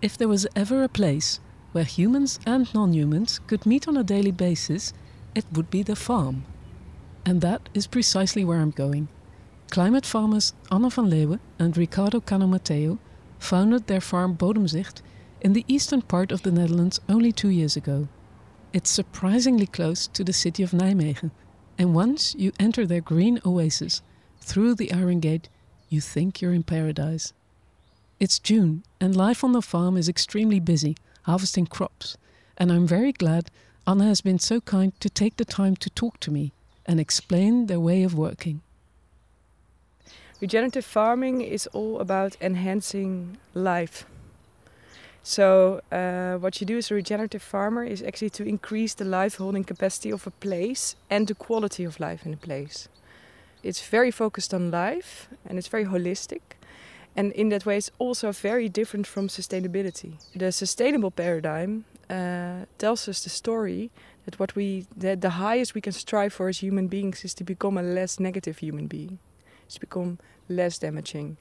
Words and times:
If 0.00 0.16
there 0.16 0.28
was 0.28 0.46
ever 0.54 0.84
a 0.84 0.88
place 0.88 1.40
where 1.72 1.84
humans 1.84 2.38
and 2.46 2.72
non 2.72 2.92
humans 2.92 3.40
could 3.48 3.66
meet 3.66 3.88
on 3.88 3.96
a 3.96 4.04
daily 4.04 4.30
basis, 4.30 4.92
it 5.34 5.44
would 5.52 5.70
be 5.70 5.82
the 5.82 5.96
farm. 5.96 6.44
And 7.26 7.40
that 7.40 7.68
is 7.74 7.88
precisely 7.88 8.44
where 8.44 8.60
I'm 8.60 8.70
going. 8.70 9.08
Climate 9.70 10.06
farmers 10.06 10.54
Anna 10.70 10.88
van 10.88 11.10
Leeuwen 11.10 11.40
and 11.58 11.76
Ricardo 11.76 12.20
Cano 12.20 12.46
Mateo 12.46 12.98
founded 13.40 13.86
their 13.86 14.00
farm 14.00 14.36
Bodemzicht 14.36 15.02
in 15.40 15.52
the 15.52 15.64
eastern 15.66 16.02
part 16.02 16.30
of 16.30 16.42
the 16.42 16.52
Netherlands 16.52 17.00
only 17.08 17.32
two 17.32 17.50
years 17.50 17.76
ago. 17.76 18.08
It's 18.72 18.90
surprisingly 18.90 19.66
close 19.66 20.06
to 20.08 20.22
the 20.22 20.32
city 20.32 20.62
of 20.62 20.70
Nijmegen, 20.70 21.32
and 21.76 21.94
once 21.94 22.34
you 22.36 22.52
enter 22.60 22.86
their 22.86 23.00
green 23.00 23.40
oasis 23.44 24.02
through 24.40 24.76
the 24.76 24.92
iron 24.92 25.20
gate, 25.20 25.48
you 25.88 26.00
think 26.00 26.40
you're 26.40 26.54
in 26.54 26.62
paradise. 26.62 27.32
It's 28.20 28.40
June, 28.40 28.82
and 29.00 29.14
life 29.14 29.44
on 29.44 29.52
the 29.52 29.62
farm 29.62 29.96
is 29.96 30.08
extremely 30.08 30.58
busy, 30.58 30.96
harvesting 31.22 31.66
crops, 31.66 32.16
and 32.56 32.72
I'm 32.72 32.84
very 32.84 33.12
glad 33.12 33.48
Anna 33.86 34.06
has 34.06 34.22
been 34.22 34.40
so 34.40 34.60
kind 34.60 34.92
to 34.98 35.08
take 35.08 35.36
the 35.36 35.44
time 35.44 35.76
to 35.76 35.90
talk 35.90 36.18
to 36.20 36.32
me 36.32 36.52
and 36.84 36.98
explain 36.98 37.66
their 37.66 37.78
way 37.78 38.02
of 38.02 38.18
working. 38.18 38.60
Regenerative 40.40 40.84
farming 40.84 41.42
is 41.42 41.68
all 41.68 42.00
about 42.00 42.36
enhancing 42.40 43.38
life. 43.54 44.04
So, 45.22 45.80
uh, 45.92 46.38
what 46.38 46.60
you 46.60 46.66
do 46.66 46.78
as 46.78 46.90
a 46.90 46.94
regenerative 46.94 47.42
farmer 47.42 47.84
is 47.84 48.02
actually 48.02 48.30
to 48.30 48.44
increase 48.44 48.94
the 48.94 49.04
life 49.04 49.36
holding 49.36 49.62
capacity 49.62 50.10
of 50.10 50.26
a 50.26 50.32
place 50.32 50.96
and 51.08 51.28
the 51.28 51.36
quality 51.36 51.84
of 51.84 52.00
life 52.00 52.26
in 52.26 52.34
a 52.34 52.36
place. 52.36 52.88
It's 53.62 53.80
very 53.80 54.10
focused 54.10 54.52
on 54.52 54.72
life 54.72 55.28
and 55.46 55.56
it's 55.56 55.68
very 55.68 55.84
holistic. 55.84 56.57
And 57.18 57.32
in 57.32 57.48
that 57.48 57.66
way, 57.66 57.76
it's 57.78 57.90
also 57.98 58.30
very 58.30 58.68
different 58.68 59.04
from 59.04 59.26
sustainability. 59.28 60.12
The 60.36 60.52
sustainable 60.52 61.10
paradigm 61.10 61.84
uh, 62.08 62.66
tells 62.78 63.08
us 63.08 63.24
the 63.24 63.30
story 63.30 63.90
that 64.24 64.38
what 64.38 64.54
we, 64.54 64.86
that 64.96 65.20
the 65.20 65.30
highest 65.30 65.74
we 65.74 65.80
can 65.80 65.92
strive 65.92 66.32
for 66.32 66.48
as 66.48 66.58
human 66.58 66.86
beings 66.86 67.24
is 67.24 67.34
to 67.34 67.44
become 67.44 67.76
a 67.76 67.82
less 67.82 68.20
negative 68.20 68.58
human 68.58 68.86
being, 68.86 69.18
to 69.68 69.80
become 69.80 70.18
less 70.48 70.78
damaging. 70.78 71.38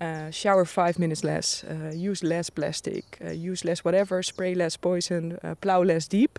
Uh, 0.00 0.30
shower 0.30 0.64
five 0.64 1.00
minutes 1.00 1.24
less, 1.24 1.64
uh, 1.64 1.90
use 1.92 2.22
less 2.22 2.48
plastic, 2.48 3.18
uh, 3.20 3.30
use 3.30 3.64
less 3.64 3.84
whatever, 3.84 4.22
spray 4.22 4.54
less 4.54 4.76
poison, 4.76 5.36
uh, 5.42 5.56
plow 5.56 5.82
less 5.82 6.06
deep. 6.06 6.38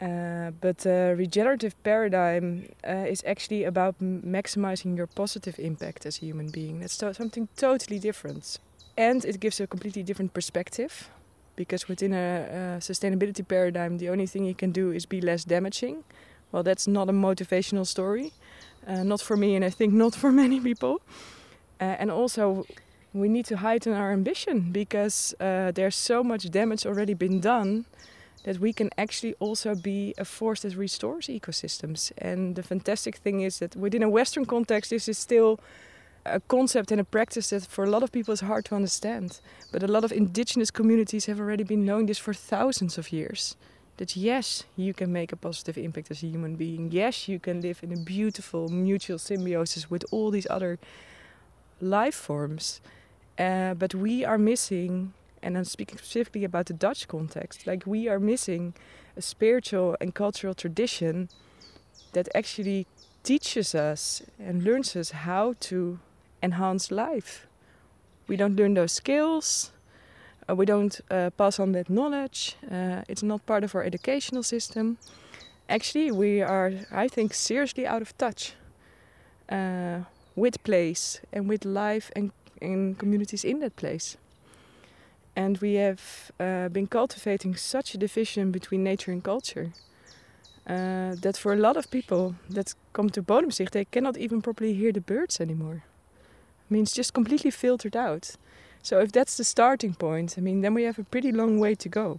Uh, 0.00 0.52
but 0.60 0.78
the 0.78 1.14
regenerative 1.18 1.74
paradigm 1.82 2.68
uh, 2.86 3.04
is 3.08 3.22
actually 3.26 3.64
about 3.64 3.96
maximizing 4.00 4.96
your 4.96 5.08
positive 5.08 5.58
impact 5.58 6.06
as 6.06 6.18
a 6.18 6.26
human 6.26 6.50
being. 6.50 6.80
That's 6.80 6.96
to 6.98 7.12
something 7.14 7.48
totally 7.56 7.98
different. 7.98 8.58
And 8.96 9.24
it 9.24 9.40
gives 9.40 9.60
a 9.60 9.66
completely 9.66 10.04
different 10.04 10.34
perspective 10.34 11.08
because 11.56 11.88
within 11.88 12.12
a, 12.12 12.76
a, 12.76 12.80
sustainability 12.80 13.46
paradigm, 13.46 13.98
the 13.98 14.08
only 14.08 14.26
thing 14.26 14.44
you 14.44 14.54
can 14.54 14.70
do 14.70 14.92
is 14.92 15.06
be 15.06 15.20
less 15.20 15.44
damaging. 15.44 16.04
Well, 16.52 16.62
that's 16.62 16.86
not 16.86 17.08
a 17.08 17.12
motivational 17.12 17.86
story. 17.86 18.32
Uh, 18.86 19.02
not 19.02 19.20
for 19.20 19.36
me, 19.36 19.56
and 19.56 19.64
I 19.64 19.70
think 19.70 19.92
not 19.92 20.14
for 20.14 20.30
many 20.44 20.60
people. 20.60 21.00
Uh, 21.80 21.96
and 21.98 22.10
also, 22.10 22.64
we 23.12 23.28
need 23.28 23.46
to 23.46 23.56
heighten 23.56 23.92
our 23.92 24.12
ambition 24.12 24.70
because 24.70 25.34
uh, 25.40 25.72
there's 25.72 25.96
so 25.96 26.22
much 26.22 26.48
damage 26.50 26.86
already 26.86 27.14
been 27.14 27.40
done 27.40 27.84
that 28.44 28.58
we 28.58 28.72
can 28.72 28.90
actually 28.96 29.34
also 29.40 29.74
be 29.74 30.14
a 30.18 30.24
force 30.24 30.62
that 30.62 30.76
restores 30.76 31.26
ecosystems. 31.26 32.12
And 32.18 32.56
the 32.56 32.62
fantastic 32.62 33.16
thing 33.16 33.40
is 33.40 33.58
that 33.58 33.76
within 33.76 34.02
a 34.02 34.08
Western 34.08 34.46
context, 34.46 34.90
this 34.90 35.08
is 35.08 35.18
still 35.18 35.60
a 36.24 36.40
concept 36.40 36.92
and 36.92 37.00
a 37.00 37.04
practice 37.04 37.50
that 37.50 37.66
for 37.66 37.84
a 37.84 37.90
lot 37.90 38.02
of 38.02 38.12
people 38.12 38.32
is 38.32 38.40
hard 38.40 38.64
to 38.66 38.74
understand. 38.74 39.40
But 39.72 39.82
a 39.82 39.88
lot 39.88 40.04
of 40.04 40.12
indigenous 40.12 40.70
communities 40.70 41.26
have 41.26 41.40
already 41.40 41.64
been 41.64 41.84
knowing 41.84 42.06
this 42.06 42.18
for 42.18 42.34
thousands 42.34 42.98
of 42.98 43.12
years. 43.12 43.56
That 43.96 44.16
yes, 44.16 44.64
you 44.76 44.94
can 44.94 45.12
make 45.12 45.32
a 45.32 45.36
positive 45.36 45.76
impact 45.76 46.10
as 46.10 46.22
a 46.22 46.26
human 46.26 46.54
being. 46.54 46.92
Yes, 46.92 47.28
you 47.28 47.40
can 47.40 47.60
live 47.60 47.80
in 47.82 47.92
a 47.92 47.96
beautiful 47.96 48.68
mutual 48.68 49.18
symbiosis 49.18 49.90
with 49.90 50.04
all 50.12 50.30
these 50.30 50.46
other 50.48 50.78
life 51.80 52.14
forms. 52.14 52.80
Uh, 53.38 53.74
but 53.74 53.94
we 53.94 54.24
are 54.24 54.38
missing 54.38 55.12
and 55.42 55.56
I'm 55.56 55.64
speaking 55.64 55.98
specifically 55.98 56.44
about 56.44 56.66
the 56.66 56.74
Dutch 56.74 57.08
context, 57.08 57.66
like 57.66 57.84
we 57.86 58.08
are 58.08 58.18
missing 58.18 58.74
a 59.16 59.22
spiritual 59.22 59.96
and 60.00 60.14
cultural 60.14 60.54
tradition 60.54 61.28
that 62.12 62.28
actually 62.34 62.86
teaches 63.22 63.74
us 63.74 64.22
and 64.38 64.62
learns 64.62 64.96
us 64.96 65.10
how 65.10 65.54
to 65.60 65.98
enhance 66.42 66.90
life. 66.90 67.46
We 68.26 68.36
don't 68.36 68.56
learn 68.56 68.74
those 68.74 68.92
skills, 68.92 69.72
uh, 70.48 70.54
we 70.54 70.66
don't 70.66 71.00
uh, 71.10 71.30
pass 71.30 71.58
on 71.58 71.72
that 71.72 71.90
knowledge, 71.90 72.56
uh, 72.70 73.02
it's 73.08 73.22
not 73.22 73.44
part 73.46 73.64
of 73.64 73.74
our 73.74 73.82
educational 73.82 74.42
system. 74.42 74.98
Actually, 75.68 76.10
we 76.10 76.40
are, 76.40 76.72
I 76.90 77.08
think, 77.08 77.34
seriously 77.34 77.86
out 77.86 78.00
of 78.00 78.16
touch 78.16 78.54
uh, 79.50 80.00
with 80.34 80.62
place 80.64 81.20
and 81.32 81.48
with 81.48 81.64
life 81.64 82.10
and, 82.16 82.32
and 82.62 82.98
communities 82.98 83.44
in 83.44 83.60
that 83.60 83.76
place. 83.76 84.16
And 85.38 85.58
we 85.58 85.74
have 85.74 86.32
uh, 86.40 86.68
been 86.68 86.88
cultivating 86.88 87.54
such 87.54 87.94
a 87.94 87.98
division 87.98 88.50
between 88.50 88.82
nature 88.82 89.12
and 89.12 89.22
culture 89.22 89.70
uh, 90.66 91.14
that 91.22 91.36
for 91.36 91.52
a 91.52 91.56
lot 91.56 91.76
of 91.76 91.92
people 91.92 92.34
that 92.50 92.74
come 92.92 93.08
to 93.10 93.22
Bodemzicht, 93.22 93.70
they 93.70 93.84
cannot 93.84 94.16
even 94.16 94.42
properly 94.42 94.74
hear 94.74 94.90
the 94.90 95.00
birds 95.00 95.40
anymore. 95.40 95.84
I 96.68 96.74
mean, 96.74 96.82
it's 96.82 96.92
just 96.92 97.14
completely 97.14 97.52
filtered 97.52 97.94
out. 97.94 98.34
So 98.82 98.98
if 98.98 99.12
that's 99.12 99.36
the 99.36 99.44
starting 99.44 99.94
point, 99.94 100.34
I 100.36 100.40
mean, 100.40 100.60
then 100.62 100.74
we 100.74 100.82
have 100.82 100.98
a 100.98 101.04
pretty 101.04 101.30
long 101.30 101.60
way 101.60 101.76
to 101.76 101.88
go. 101.88 102.18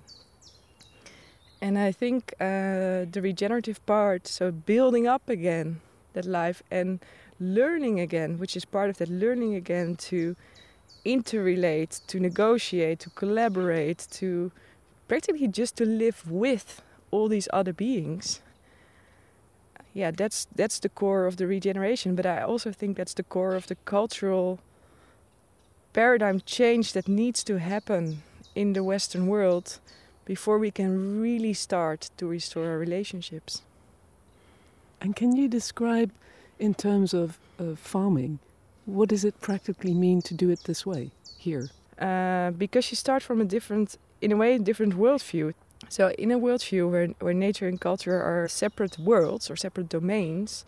And 1.62 1.78
I 1.78 1.92
think 1.92 2.34
uh, 2.40 3.04
the 3.12 3.20
regenerative 3.22 3.86
part, 3.86 4.28
so 4.28 4.50
building 4.50 5.08
up 5.08 5.28
again 5.28 5.82
that 6.14 6.24
life 6.24 6.64
and 6.72 7.00
learning 7.38 8.00
again, 8.00 8.40
which 8.40 8.56
is 8.56 8.64
part 8.64 8.90
of 8.90 8.98
that 9.00 9.10
learning 9.10 9.56
again 9.56 9.98
to 10.08 10.38
interrelate, 11.06 12.06
to 12.08 12.20
negotiate, 12.20 13.00
to 13.00 13.10
collaborate, 13.12 14.08
to 14.12 14.52
practically 15.08 15.48
just 15.48 15.78
to 15.78 15.86
live 15.86 16.30
with 16.30 16.82
all 17.12 17.28
these 17.28 17.48
other 17.52 17.74
beings. 17.74 18.42
Yeah, 19.94 20.12
that's 20.12 20.48
that's 20.56 20.80
the 20.80 20.90
core 20.90 21.26
of 21.26 21.38
the 21.38 21.48
regeneration, 21.48 22.16
but 22.16 22.26
I 22.26 22.42
also 22.42 22.72
think 22.72 22.98
that's 22.98 23.16
the 23.16 23.24
core 23.24 23.56
of 23.56 23.68
the 23.68 23.76
cultural 23.86 24.60
paradigm 25.94 26.42
change 26.46 26.94
that 26.94 27.08
needs 27.08 27.44
to 27.44 27.58
happen 27.58 28.22
in 28.56 28.74
the 28.74 28.84
Western 28.84 29.28
world 29.28 29.80
before 30.26 30.60
we 30.60 30.72
can 30.72 31.22
really 31.22 31.54
start 31.54 32.12
to 32.18 32.28
restore 32.28 32.68
our 32.68 32.78
relationships. 32.78 33.64
And 35.02 35.16
can 35.16 35.36
you 35.36 35.48
describe, 35.48 36.12
in 36.60 36.74
terms 36.74 37.14
of, 37.14 37.38
of 37.58 37.80
farming, 37.80 38.40
what 38.90 39.10
does 39.10 39.24
it 39.24 39.40
practically 39.40 39.94
mean 39.94 40.22
to 40.24 40.34
do 40.34 40.50
it 40.50 40.64
this 40.64 40.86
way 40.86 41.12
here? 41.38 41.70
Uh, 42.00 42.52
because 42.52 42.92
you 42.92 42.96
start 42.96 43.22
from 43.22 43.42
a 43.42 43.46
different, 43.46 43.98
in 44.22 44.32
a 44.32 44.38
way, 44.38 44.58
different 44.58 44.96
worldview. 44.96 45.54
So, 45.90 46.10
in 46.12 46.32
a 46.32 46.40
worldview 46.40 46.90
where, 46.92 47.08
where 47.20 47.34
nature 47.34 47.68
and 47.68 47.80
culture 47.80 48.22
are 48.22 48.48
separate 48.48 48.98
worlds 49.00 49.50
or 49.50 49.56
separate 49.56 49.90
domains, 49.90 50.66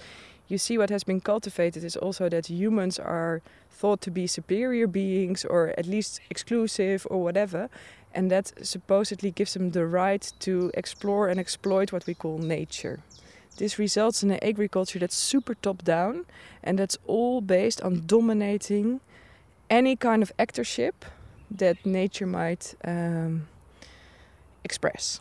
you 0.48 0.58
see 0.58 0.78
what 0.78 0.90
has 0.90 1.04
been 1.04 1.22
cultivated 1.22 1.84
is 1.84 1.96
also 1.96 2.30
that 2.30 2.50
humans 2.50 3.00
are 3.00 3.42
thought 3.70 4.02
to 4.02 4.12
be 4.12 4.28
superior 4.28 4.88
beings 4.88 5.46
or 5.46 5.74
at 5.78 5.86
least 5.86 6.20
exclusive 6.30 7.08
or 7.10 7.24
whatever. 7.24 7.70
And 8.14 8.30
that 8.30 8.52
supposedly 8.62 9.32
gives 9.32 9.54
them 9.54 9.72
the 9.72 9.86
right 9.86 10.32
to 10.40 10.70
explore 10.74 11.30
and 11.30 11.40
exploit 11.40 11.94
what 11.94 12.06
we 12.06 12.14
call 12.14 12.38
nature. 12.38 13.00
This 13.58 13.78
results 13.78 14.24
in 14.24 14.32
an 14.32 14.40
agriculture 14.42 15.00
that's 15.00 15.16
super 15.16 15.56
top 15.56 15.84
down 15.84 16.26
and 16.64 16.80
that's 16.80 16.98
all 17.06 17.42
based 17.42 17.82
on 17.82 18.04
dominating 18.06 19.02
any 19.70 19.96
kind 19.96 20.24
of 20.24 20.32
actorship 20.38 20.94
that 21.50 21.86
nature 21.86 22.26
might 22.26 22.76
um, 22.86 23.48
express. 24.64 25.20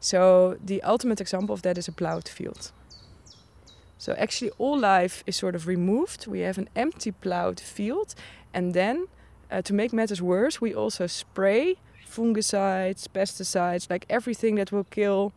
So, 0.00 0.56
the 0.64 0.82
ultimate 0.82 1.20
example 1.20 1.54
of 1.54 1.62
that 1.62 1.78
is 1.78 1.88
a 1.88 1.92
plowed 1.92 2.28
field. 2.28 2.72
So, 3.98 4.14
actually, 4.18 4.50
all 4.58 4.78
life 4.78 5.22
is 5.26 5.36
sort 5.36 5.54
of 5.54 5.68
removed. 5.68 6.26
We 6.26 6.40
have 6.40 6.58
an 6.58 6.68
empty 6.74 7.12
plowed 7.12 7.60
field, 7.60 8.14
and 8.52 8.74
then 8.74 9.06
uh, 9.50 9.62
to 9.62 9.72
make 9.72 9.92
matters 9.92 10.20
worse, 10.20 10.60
we 10.60 10.74
also 10.74 11.06
spray 11.06 11.76
fungicides, 12.04 13.06
pesticides, 13.06 13.88
like 13.88 14.06
everything 14.08 14.56
that 14.56 14.72
will 14.72 14.84
kill 14.84 15.32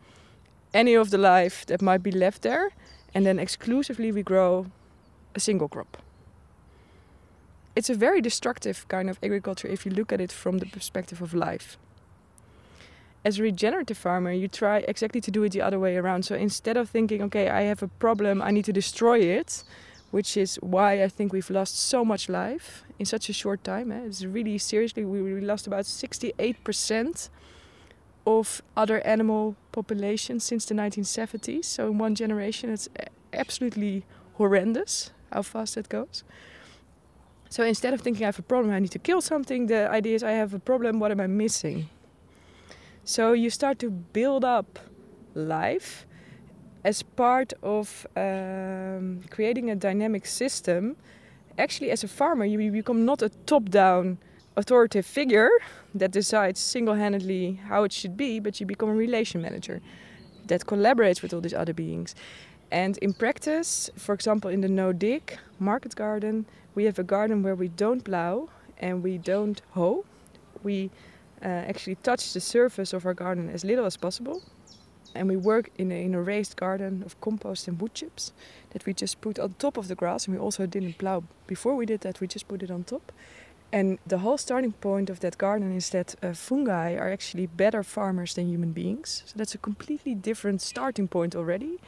any 0.72 0.94
of 0.94 1.10
the 1.10 1.18
life 1.18 1.66
that 1.66 1.82
might 1.82 2.02
be 2.02 2.10
left 2.10 2.42
there, 2.42 2.70
and 3.14 3.24
then 3.24 3.38
exclusively 3.38 4.12
we 4.12 4.22
grow 4.22 4.66
a 5.34 5.40
single 5.40 5.68
crop. 5.68 5.96
It's 7.74 7.90
a 7.90 7.94
very 7.94 8.20
destructive 8.22 8.88
kind 8.88 9.10
of 9.10 9.18
agriculture 9.22 9.68
if 9.68 9.84
you 9.84 9.92
look 9.92 10.12
at 10.12 10.20
it 10.20 10.32
from 10.32 10.58
the 10.58 10.66
perspective 10.66 11.20
of 11.20 11.34
life. 11.34 11.76
As 13.22 13.38
a 13.38 13.42
regenerative 13.42 13.98
farmer, 13.98 14.32
you 14.32 14.48
try 14.48 14.78
exactly 14.88 15.20
to 15.20 15.30
do 15.30 15.42
it 15.42 15.52
the 15.52 15.60
other 15.60 15.78
way 15.78 15.96
around. 15.96 16.24
So 16.24 16.34
instead 16.34 16.76
of 16.76 16.88
thinking, 16.88 17.22
okay, 17.22 17.48
I 17.50 17.62
have 17.62 17.82
a 17.82 17.88
problem, 17.88 18.40
I 18.40 18.50
need 18.50 18.64
to 18.66 18.72
destroy 18.72 19.18
it, 19.18 19.64
which 20.10 20.36
is 20.36 20.56
why 20.62 21.02
I 21.02 21.08
think 21.08 21.32
we've 21.32 21.50
lost 21.50 21.76
so 21.78 22.04
much 22.04 22.28
life 22.28 22.84
in 22.98 23.04
such 23.04 23.28
a 23.28 23.32
short 23.32 23.62
time. 23.64 23.92
Eh? 23.92 24.04
It's 24.06 24.24
really 24.24 24.58
seriously, 24.58 25.04
we, 25.04 25.20
we 25.20 25.40
lost 25.40 25.66
about 25.66 25.84
68% 25.84 27.28
of 28.26 28.62
other 28.76 29.00
animal 29.06 29.56
populations 29.72 30.44
since 30.44 30.64
the 30.66 30.74
1970s. 30.74 31.64
So 31.64 31.86
in 31.86 31.98
one 31.98 32.14
generation, 32.14 32.70
it's 32.70 32.88
absolutely 33.32 34.04
horrendous 34.34 35.10
how 35.32 35.42
fast 35.42 35.76
that 35.76 35.88
goes. 35.88 36.24
So 37.48 37.62
instead 37.62 37.94
of 37.94 38.00
thinking 38.00 38.24
I 38.24 38.26
have 38.26 38.38
a 38.38 38.42
problem, 38.42 38.74
I 38.74 38.80
need 38.80 38.90
to 38.92 38.98
kill 38.98 39.20
something, 39.20 39.66
the 39.66 39.88
idea 39.88 40.16
is 40.16 40.22
I 40.22 40.32
have 40.32 40.52
a 40.52 40.58
problem, 40.58 40.98
what 40.98 41.10
am 41.10 41.20
I 41.20 41.26
missing? 41.26 41.88
So 43.04 43.32
you 43.32 43.50
start 43.50 43.78
to 43.78 43.90
build 43.90 44.44
up 44.44 44.80
life 45.34 46.06
as 46.84 47.02
part 47.02 47.52
of 47.62 48.06
um, 48.16 49.20
creating 49.30 49.70
a 49.70 49.76
dynamic 49.76 50.26
system. 50.26 50.96
Actually, 51.58 51.90
as 51.90 52.02
a 52.02 52.08
farmer, 52.08 52.44
you 52.44 52.70
become 52.70 53.04
not 53.04 53.22
a 53.22 53.28
top 53.46 53.68
down 53.70 54.18
authoritative 54.56 55.06
figure 55.06 55.50
that 55.94 56.10
decides 56.10 56.60
single 56.60 56.94
handedly 56.94 57.60
how 57.68 57.84
it 57.84 57.92
should 57.92 58.16
be, 58.16 58.40
but 58.40 58.58
you 58.60 58.66
become 58.66 58.88
a 58.88 58.94
relation 58.94 59.42
manager 59.42 59.80
that 60.46 60.66
collaborates 60.66 61.22
with 61.22 61.34
all 61.34 61.40
these 61.40 61.54
other 61.54 61.74
beings. 61.74 62.14
And 62.70 62.98
in 62.98 63.12
practice, 63.12 63.90
for 63.96 64.14
example, 64.14 64.50
in 64.50 64.60
the 64.60 64.68
no 64.68 64.92
dig 64.92 65.38
market 65.58 65.94
garden, 65.94 66.46
we 66.74 66.84
have 66.84 66.98
a 66.98 67.04
garden 67.04 67.42
where 67.42 67.54
we 67.54 67.68
don't 67.68 68.02
plow 68.02 68.48
and 68.78 69.02
we 69.02 69.18
don't 69.18 69.60
hoe. 69.70 70.04
We 70.62 70.90
uh, 71.42 71.48
actually 71.48 71.96
touch 71.96 72.32
the 72.32 72.40
surface 72.40 72.92
of 72.92 73.06
our 73.06 73.14
garden 73.14 73.50
as 73.50 73.64
little 73.64 73.86
as 73.86 73.96
possible. 73.96 74.42
And 75.14 75.28
we 75.28 75.36
work 75.36 75.70
in 75.78 75.90
a, 75.90 76.02
in 76.02 76.14
a 76.14 76.20
raised 76.20 76.56
garden 76.56 77.02
of 77.06 77.18
compost 77.20 77.68
and 77.68 77.80
wood 77.80 77.94
chips 77.94 78.32
that 78.70 78.84
we 78.84 78.92
just 78.92 79.20
put 79.20 79.38
on 79.38 79.54
top 79.58 79.76
of 79.78 79.88
the 79.88 79.94
grass. 79.94 80.26
And 80.26 80.36
we 80.36 80.40
also 80.40 80.66
didn't 80.66 80.98
plow 80.98 81.22
before 81.46 81.74
we 81.76 81.86
did 81.86 82.00
that, 82.02 82.20
we 82.20 82.26
just 82.26 82.48
put 82.48 82.62
it 82.62 82.70
on 82.70 82.84
top. 82.84 83.12
And 83.72 83.98
the 84.06 84.18
whole 84.18 84.38
starting 84.38 84.72
point 84.72 85.10
of 85.10 85.20
that 85.20 85.38
garden 85.38 85.76
is 85.76 85.90
that 85.90 86.14
uh, 86.22 86.32
fungi 86.32 86.94
are 86.94 87.12
actually 87.12 87.46
better 87.46 87.82
farmers 87.82 88.34
than 88.34 88.48
human 88.48 88.72
beings. 88.72 89.22
So 89.26 89.34
that's 89.36 89.54
a 89.54 89.58
completely 89.58 90.14
different 90.14 90.62
starting 90.62 91.08
point 91.08 91.34
already. 91.34 91.78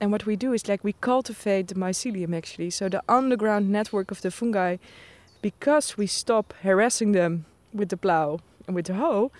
And 0.00 0.10
what 0.10 0.26
we 0.26 0.34
do 0.34 0.52
is 0.52 0.68
like 0.68 0.82
we 0.82 0.94
cultivate 0.94 1.68
the 1.68 1.74
mycelium 1.74 2.36
actually. 2.36 2.70
So 2.70 2.88
the 2.88 3.02
underground 3.08 3.70
network 3.70 4.10
of 4.10 4.22
the 4.22 4.30
fungi, 4.30 4.76
because 5.42 5.96
we 5.96 6.06
stop 6.06 6.52
harassing 6.62 7.12
them 7.12 7.44
with 7.72 7.90
the 7.90 7.96
plow 7.96 8.40
and 8.66 8.74
with 8.74 8.86
the 8.86 8.94
hoe, 8.94 9.30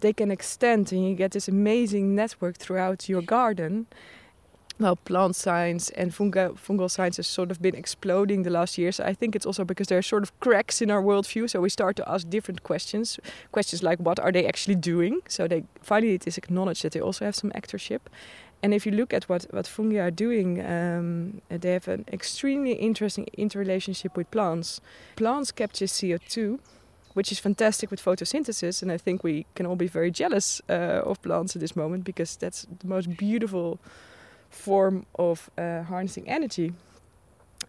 they 0.00 0.12
can 0.12 0.30
extend 0.30 0.92
and 0.92 1.08
you 1.08 1.14
get 1.14 1.30
this 1.30 1.48
amazing 1.48 2.14
network 2.14 2.56
throughout 2.56 3.08
your 3.08 3.22
garden. 3.22 3.86
Well, 4.78 4.96
plant 4.96 5.34
science 5.36 5.88
and 5.90 6.12
fungal, 6.12 6.54
fungal 6.58 6.90
science 6.90 7.16
has 7.16 7.26
sort 7.26 7.50
of 7.50 7.62
been 7.62 7.74
exploding 7.74 8.42
the 8.42 8.50
last 8.50 8.76
years. 8.76 9.00
I 9.00 9.14
think 9.14 9.34
it's 9.34 9.46
also 9.46 9.64
because 9.64 9.86
there 9.86 9.96
are 9.96 10.02
sort 10.02 10.22
of 10.22 10.38
cracks 10.40 10.82
in 10.82 10.90
our 10.90 11.02
worldview. 11.02 11.48
So 11.48 11.62
we 11.62 11.70
start 11.70 11.96
to 11.96 12.06
ask 12.06 12.28
different 12.28 12.62
questions. 12.62 13.18
Questions 13.52 13.82
like, 13.82 13.98
what 14.00 14.20
are 14.20 14.30
they 14.30 14.46
actually 14.46 14.74
doing? 14.74 15.20
So 15.28 15.48
they 15.48 15.64
finally 15.80 16.14
it 16.14 16.26
is 16.26 16.36
acknowledged 16.36 16.82
that 16.82 16.92
they 16.92 17.00
also 17.00 17.24
have 17.24 17.34
some 17.34 17.52
actorship. 17.52 18.00
And 18.62 18.74
if 18.74 18.84
you 18.84 18.92
look 18.92 19.14
at 19.14 19.28
what, 19.30 19.46
what 19.50 19.66
fungi 19.66 19.98
are 19.98 20.10
doing, 20.10 20.60
um, 20.60 21.40
they 21.48 21.72
have 21.72 21.88
an 21.88 22.04
extremely 22.12 22.72
interesting 22.72 23.28
interrelationship 23.32 24.14
with 24.14 24.30
plants. 24.30 24.82
Plants 25.14 25.52
capture 25.52 25.86
CO2, 25.86 26.58
which 27.14 27.32
is 27.32 27.38
fantastic 27.38 27.90
with 27.90 28.04
photosynthesis. 28.04 28.82
And 28.82 28.92
I 28.92 28.98
think 28.98 29.24
we 29.24 29.46
can 29.54 29.64
all 29.64 29.76
be 29.76 29.88
very 29.88 30.10
jealous 30.10 30.60
uh, 30.68 31.00
of 31.02 31.22
plants 31.22 31.56
at 31.56 31.60
this 31.60 31.76
moment 31.76 32.04
because 32.04 32.36
that's 32.36 32.66
the 32.80 32.86
most 32.86 33.16
beautiful 33.16 33.78
form 34.50 35.06
of 35.18 35.50
uh, 35.58 35.82
harnessing 35.82 36.28
energy. 36.28 36.72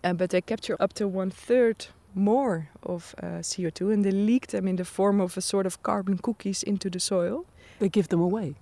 Uh, 0.04 0.14
but 0.14 0.30
they 0.30 0.42
capture 0.42 0.78
up 0.80 0.94
to 0.94 1.08
one 1.08 1.32
third 1.32 1.88
more 2.16 2.70
of 2.84 3.16
uh, 3.22 3.42
CO2 3.42 3.94
and 3.94 4.04
they 4.04 4.12
leak 4.12 4.48
them 4.48 4.68
in 4.68 4.76
the 4.76 4.86
form 4.86 5.22
of 5.22 5.38
a 5.38 5.42
sort 5.42 5.66
of 5.66 5.82
carbon 5.84 6.18
cookies 6.18 6.64
into 6.64 6.90
the 6.90 7.00
soil. 7.00 7.46
They 7.80 7.90
give 7.90 8.08
them 8.08 8.22
away. 8.22 8.56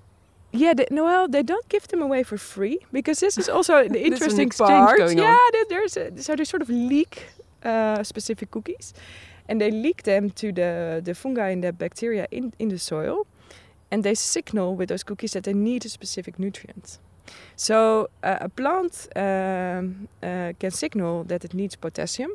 Yeah, 0.52 0.74
they, 0.74 0.88
no, 0.90 1.04
well, 1.04 1.28
they 1.28 1.44
don't 1.44 1.68
give 1.70 1.88
them 1.88 2.02
away 2.02 2.24
for 2.24 2.38
free 2.38 2.80
because 2.92 3.20
this 3.20 3.38
is 3.38 3.50
also 3.50 3.88
the 3.90 4.06
interesting 4.06 4.50
part. 4.50 5.00
yeah, 5.14 5.38
there's 5.70 5.98
a, 5.98 6.22
so 6.22 6.36
they 6.36 6.46
sort 6.46 6.62
of 6.62 6.70
leak 6.70 7.24
uh, 7.64 8.04
specific 8.04 8.52
cookies, 8.52 8.94
and 9.50 9.60
they 9.60 9.72
leak 9.72 10.04
them 10.04 10.30
to 10.30 10.52
the 10.52 11.02
the 11.04 11.14
fungi 11.14 11.50
and 11.50 11.64
the 11.64 11.74
bacteria 11.74 12.28
in 12.32 12.54
in 12.58 12.70
the 12.70 12.80
soil, 12.80 13.26
and 13.92 14.04
they 14.04 14.16
signal 14.16 14.76
with 14.76 14.88
those 14.88 15.04
cookies 15.04 15.32
that 15.32 15.44
they 15.44 15.54
need 15.54 15.86
a 15.86 15.90
specific 15.90 16.40
nutrient. 16.40 17.00
So 17.56 18.10
uh, 18.24 18.38
a 18.42 18.50
plant 18.50 19.08
um, 19.16 20.08
uh, 20.24 20.54
can 20.60 20.72
signal 20.72 21.24
that 21.26 21.44
it 21.44 21.54
needs 21.54 21.76
potassium, 21.76 22.32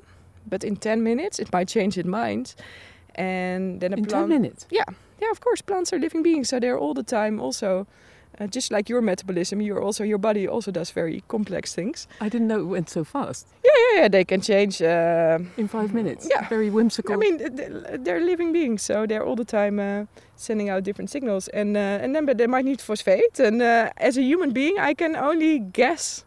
but 0.48 0.64
in 0.64 0.76
ten 0.76 1.02
minutes 1.02 1.38
it 1.38 1.52
might 1.52 1.69
change 1.69 1.98
its 1.98 2.08
mind, 2.08 2.54
and 3.14 3.81
then 3.81 3.92
a 3.92 3.96
in 3.96 4.04
plant. 4.04 4.22
ten 4.22 4.28
minutes. 4.28 4.66
Yeah, 4.70 4.84
yeah. 5.20 5.31
Of 5.31 5.40
course, 5.40 5.62
plants 5.62 5.92
are 5.92 5.98
living 5.98 6.22
beings, 6.22 6.48
so 6.48 6.58
they're 6.58 6.78
all 6.78 6.94
the 6.94 7.02
time 7.02 7.40
also 7.40 7.87
uh, 8.40 8.46
just 8.46 8.70
like 8.72 8.88
your 8.88 9.02
metabolism, 9.02 9.60
you're 9.60 9.82
also 9.82 10.04
your 10.04 10.19
body 10.19 10.48
also 10.48 10.70
does 10.70 10.90
very 10.90 11.22
complex 11.28 11.75
things. 11.75 12.08
I 12.20 12.28
didn't 12.28 12.48
know 12.48 12.60
it 12.60 12.64
went 12.64 12.88
so 12.88 13.04
fast. 13.04 13.46
Yeah, 13.64 13.70
yeah, 13.92 14.02
yeah. 14.02 14.08
They 14.08 14.25
can 14.25 14.40
change 14.40 14.82
uh, 14.82 15.38
in 15.56 15.69
five 15.69 15.92
minutes. 15.94 16.28
Yeah, 16.31 16.48
very 16.48 16.70
whimsical. 16.70 17.14
I 17.14 17.16
mean, 17.16 17.38
they're 18.04 18.20
living 18.20 18.52
beings, 18.52 18.82
so 18.82 19.06
they're 19.06 19.25
all 19.25 19.37
the 19.37 19.44
time 19.44 19.78
uh, 19.78 20.06
sending 20.37 20.70
out 20.70 20.84
different 20.84 21.10
signals, 21.10 21.48
and 21.48 21.76
uh, 21.76 22.02
and 22.02 22.14
then 22.14 22.26
but 22.26 22.38
they 22.38 22.46
might 22.46 22.64
need 22.64 22.81
phosphate. 22.81 23.38
And 23.38 23.62
uh, 23.62 23.90
as 23.96 24.16
a 24.16 24.22
human 24.22 24.52
being, 24.52 24.78
I 24.78 24.94
can 24.94 25.16
only 25.16 25.58
guess 25.58 26.25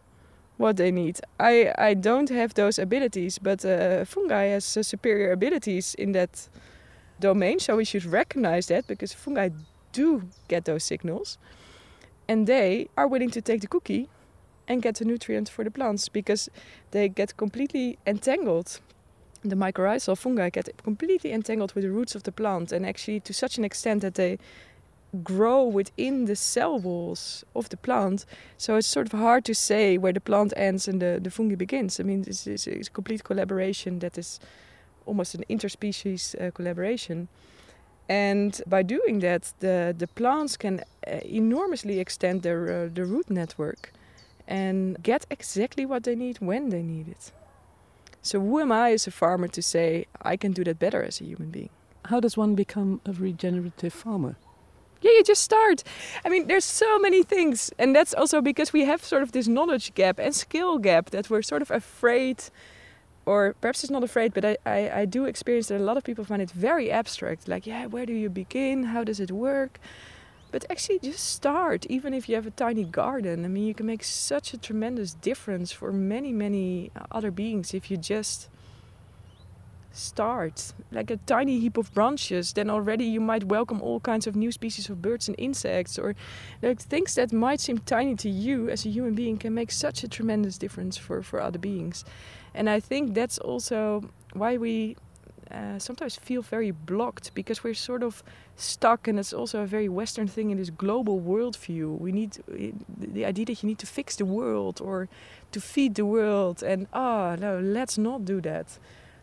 what 0.56 0.76
they 0.76 0.90
need. 0.90 1.20
I 1.40 1.72
I 1.78 1.94
don't 1.94 2.30
have 2.30 2.54
those 2.54 2.78
abilities, 2.78 3.38
but 3.38 3.64
uh, 3.64 4.04
fungi 4.04 4.46
has 4.52 4.64
superior 4.64 5.32
abilities 5.32 5.94
in 5.94 6.12
that 6.12 6.48
domain. 7.20 7.58
So 7.58 7.76
we 7.76 7.84
should 7.84 8.04
recognize 8.04 8.66
that 8.66 8.86
because 8.86 9.12
fungi 9.12 9.48
do 9.92 10.22
get 10.48 10.64
those 10.64 10.84
signals 10.84 11.38
and 12.28 12.46
they 12.46 12.88
are 12.96 13.06
willing 13.06 13.30
to 13.30 13.40
take 13.40 13.60
the 13.60 13.66
cookie 13.66 14.08
and 14.68 14.82
get 14.82 14.96
the 14.96 15.04
nutrients 15.04 15.50
for 15.50 15.64
the 15.64 15.70
plants 15.70 16.08
because 16.08 16.48
they 16.90 17.08
get 17.08 17.36
completely 17.36 17.98
entangled. 18.06 18.80
The 19.42 19.56
mycorrhizal 19.56 20.16
fungi 20.16 20.50
get 20.50 20.70
completely 20.82 21.32
entangled 21.32 21.74
with 21.74 21.84
the 21.84 21.90
roots 21.90 22.14
of 22.14 22.22
the 22.22 22.32
plant 22.32 22.72
and 22.72 22.86
actually 22.86 23.20
to 23.20 23.32
such 23.34 23.58
an 23.58 23.64
extent 23.64 24.00
that 24.02 24.14
they 24.14 24.38
grow 25.22 25.62
within 25.64 26.24
the 26.24 26.34
cell 26.34 26.78
walls 26.78 27.44
of 27.54 27.68
the 27.68 27.76
plant. 27.76 28.24
So 28.56 28.76
it's 28.76 28.88
sort 28.88 29.12
of 29.12 29.18
hard 29.18 29.44
to 29.44 29.54
say 29.54 29.98
where 29.98 30.12
the 30.12 30.20
plant 30.20 30.52
ends 30.56 30.88
and 30.88 31.00
the, 31.00 31.20
the 31.22 31.30
fungi 31.30 31.54
begins. 31.54 32.00
I 32.00 32.02
mean, 32.02 32.24
it's 32.26 32.46
is 32.46 32.66
a 32.66 32.90
complete 32.90 33.22
collaboration 33.22 33.98
that 34.00 34.18
is 34.18 34.40
almost 35.06 35.34
an 35.34 35.44
interspecies 35.48 36.34
uh, 36.40 36.50
collaboration. 36.50 37.28
And 38.08 38.60
by 38.66 38.82
doing 38.82 39.20
that, 39.20 39.52
the, 39.60 39.94
the 39.96 40.06
plants 40.06 40.56
can 40.56 40.80
uh, 41.06 41.20
enormously 41.24 42.00
extend 42.00 42.42
their 42.42 42.84
uh, 42.84 42.88
the 42.92 43.04
root 43.04 43.30
network 43.30 43.92
and 44.46 45.02
get 45.02 45.26
exactly 45.30 45.86
what 45.86 46.04
they 46.04 46.14
need 46.14 46.38
when 46.38 46.70
they 46.70 46.82
need 46.82 47.08
it. 47.08 47.32
So 48.22 48.40
who 48.40 48.60
am 48.60 48.72
I 48.72 48.92
as 48.92 49.06
a 49.06 49.10
farmer 49.10 49.48
to 49.48 49.62
say 49.62 50.06
I 50.22 50.36
can 50.36 50.52
do 50.52 50.64
that 50.64 50.78
better 50.78 51.02
as 51.02 51.20
a 51.20 51.24
human 51.24 51.50
being? 51.50 51.70
How 52.06 52.20
does 52.20 52.36
one 52.36 52.54
become 52.54 53.00
a 53.06 53.12
regenerative 53.12 53.92
farmer? 53.92 54.36
Yeah, 55.02 55.10
you 55.10 55.24
just 55.24 55.42
start. 55.42 55.82
I 56.24 56.30
mean, 56.30 56.46
there's 56.46 56.64
so 56.64 56.98
many 56.98 57.22
things, 57.22 57.70
and 57.78 57.94
that's 57.94 58.14
also 58.14 58.40
because 58.40 58.72
we 58.72 58.86
have 58.86 59.04
sort 59.04 59.22
of 59.22 59.32
this 59.32 59.46
knowledge 59.46 59.92
gap 59.94 60.18
and 60.18 60.34
skill 60.34 60.78
gap 60.78 61.10
that 61.10 61.28
we're 61.28 61.42
sort 61.42 61.60
of 61.60 61.70
afraid 61.70 62.44
or 63.26 63.54
perhaps 63.60 63.82
it's 63.82 63.90
not 63.90 64.04
afraid, 64.04 64.34
but 64.34 64.44
I, 64.44 64.56
I, 64.66 64.90
I 65.00 65.04
do 65.04 65.24
experience 65.24 65.68
that 65.68 65.80
a 65.80 65.84
lot 65.84 65.96
of 65.96 66.04
people 66.04 66.24
find 66.24 66.42
it 66.42 66.50
very 66.50 66.90
abstract. 66.90 67.48
Like, 67.48 67.66
yeah, 67.66 67.86
where 67.86 68.06
do 68.06 68.12
you 68.12 68.28
begin? 68.28 68.84
How 68.84 69.04
does 69.04 69.20
it 69.20 69.30
work? 69.30 69.80
But 70.54 70.66
actually, 70.70 71.00
just 71.00 71.30
start, 71.30 71.84
even 71.86 72.14
if 72.14 72.28
you 72.28 72.36
have 72.36 72.46
a 72.46 72.52
tiny 72.52 72.84
garden. 72.84 73.44
I 73.44 73.48
mean, 73.48 73.66
you 73.66 73.74
can 73.74 73.86
make 73.86 74.04
such 74.04 74.54
a 74.54 74.56
tremendous 74.56 75.12
difference 75.14 75.72
for 75.72 75.90
many, 75.90 76.32
many 76.32 76.92
uh, 76.94 77.00
other 77.10 77.32
beings 77.32 77.74
if 77.74 77.90
you 77.90 77.96
just 77.96 78.48
start. 79.92 80.72
Like 80.92 81.10
a 81.10 81.16
tiny 81.16 81.58
heap 81.58 81.76
of 81.76 81.92
branches, 81.92 82.52
then 82.52 82.70
already 82.70 83.04
you 83.04 83.20
might 83.20 83.42
welcome 83.42 83.82
all 83.82 83.98
kinds 83.98 84.28
of 84.28 84.36
new 84.36 84.52
species 84.52 84.88
of 84.88 85.02
birds 85.02 85.26
and 85.26 85.34
insects, 85.40 85.98
or 85.98 86.14
like 86.62 86.78
things 86.78 87.16
that 87.16 87.32
might 87.32 87.58
seem 87.58 87.78
tiny 87.78 88.14
to 88.14 88.30
you 88.30 88.70
as 88.70 88.86
a 88.86 88.90
human 88.90 89.14
being 89.14 89.36
can 89.36 89.54
make 89.54 89.72
such 89.72 90.04
a 90.04 90.08
tremendous 90.08 90.56
difference 90.56 90.96
for, 90.96 91.20
for 91.20 91.40
other 91.42 91.58
beings. 91.58 92.04
And 92.54 92.70
I 92.70 92.78
think 92.78 93.14
that's 93.14 93.38
also 93.38 94.08
why 94.34 94.56
we 94.56 94.96
uh, 95.54 95.78
sometimes 95.78 96.16
feel 96.16 96.42
very 96.42 96.70
blocked 96.70 97.32
because 97.34 97.62
we're 97.62 97.74
sort 97.74 98.02
of 98.02 98.22
stuck, 98.56 99.06
and 99.06 99.18
it's 99.18 99.32
also 99.32 99.62
a 99.62 99.66
very 99.66 99.88
Western 99.88 100.26
thing 100.26 100.50
in 100.50 100.58
this 100.58 100.70
global 100.70 101.20
worldview. 101.20 101.98
We 102.00 102.12
need 102.12 102.38
the 102.98 103.24
idea 103.24 103.44
that 103.46 103.62
you 103.62 103.68
need 103.68 103.78
to 103.78 103.86
fix 103.86 104.16
the 104.16 104.24
world 104.24 104.80
or 104.80 105.08
to 105.52 105.60
feed 105.60 105.94
the 105.94 106.04
world, 106.04 106.62
and 106.62 106.88
ah, 106.92 107.32
oh, 107.32 107.34
no, 107.36 107.60
let's 107.60 107.96
not 107.96 108.24
do 108.24 108.40
that. 108.40 108.78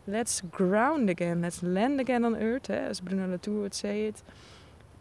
Let's 0.06 0.40
ground 0.40 1.10
again. 1.10 1.42
Let's 1.42 1.62
land 1.62 2.00
again 2.00 2.24
on 2.24 2.34
Earth, 2.34 2.70
eh, 2.70 2.74
as 2.74 3.00
Bruno 3.00 3.28
Latour 3.28 3.62
would 3.62 3.74
say 3.74 4.06
it. 4.06 4.22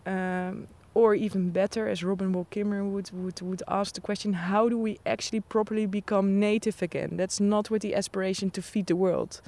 Um, 0.05 0.67
or 0.93 1.15
even 1.15 1.51
better, 1.51 1.88
as 1.88 2.03
Robin 2.03 2.33
Wall 2.33 2.45
Kimmerer 2.51 2.88
would, 2.89 3.09
would, 3.13 3.41
would 3.41 3.63
ask 3.67 3.95
the 3.95 4.01
question 4.01 4.33
how 4.33 4.67
do 4.67 4.77
we 4.77 5.00
actually 5.05 5.39
properly 5.39 5.85
become 5.85 6.39
native 6.39 6.81
again? 6.81 7.11
That's 7.13 7.39
not 7.39 7.69
with 7.69 7.81
the 7.81 7.95
aspiration 7.95 8.50
to 8.51 8.61
feed 8.61 8.88
the 8.88 8.95
world. 8.95 9.41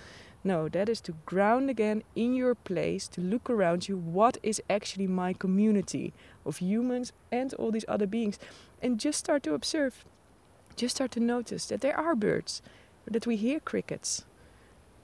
No, 0.43 0.67
that 0.69 0.89
is 0.89 0.99
to 1.01 1.13
ground 1.25 1.69
again 1.69 2.03
in 2.15 2.33
your 2.35 2.53
place, 2.55 3.07
to 3.09 3.21
look 3.21 3.49
around 3.49 3.87
you. 3.87 3.95
What 3.97 4.37
is 4.43 4.61
actually 4.69 5.07
my 5.07 5.31
community 5.33 6.11
of 6.45 6.57
humans 6.57 7.13
and 7.31 7.53
all 7.53 7.71
these 7.71 7.85
other 7.87 8.05
beings? 8.07 8.37
And 8.81 8.99
just 8.99 9.19
start 9.19 9.43
to 9.43 9.53
observe. 9.53 10.03
Just 10.75 10.95
start 10.97 11.11
to 11.11 11.19
notice 11.21 11.65
that 11.67 11.79
there 11.81 11.97
are 11.97 12.15
birds, 12.15 12.61
that 13.05 13.25
we 13.25 13.37
hear 13.37 13.59
crickets. 13.61 14.25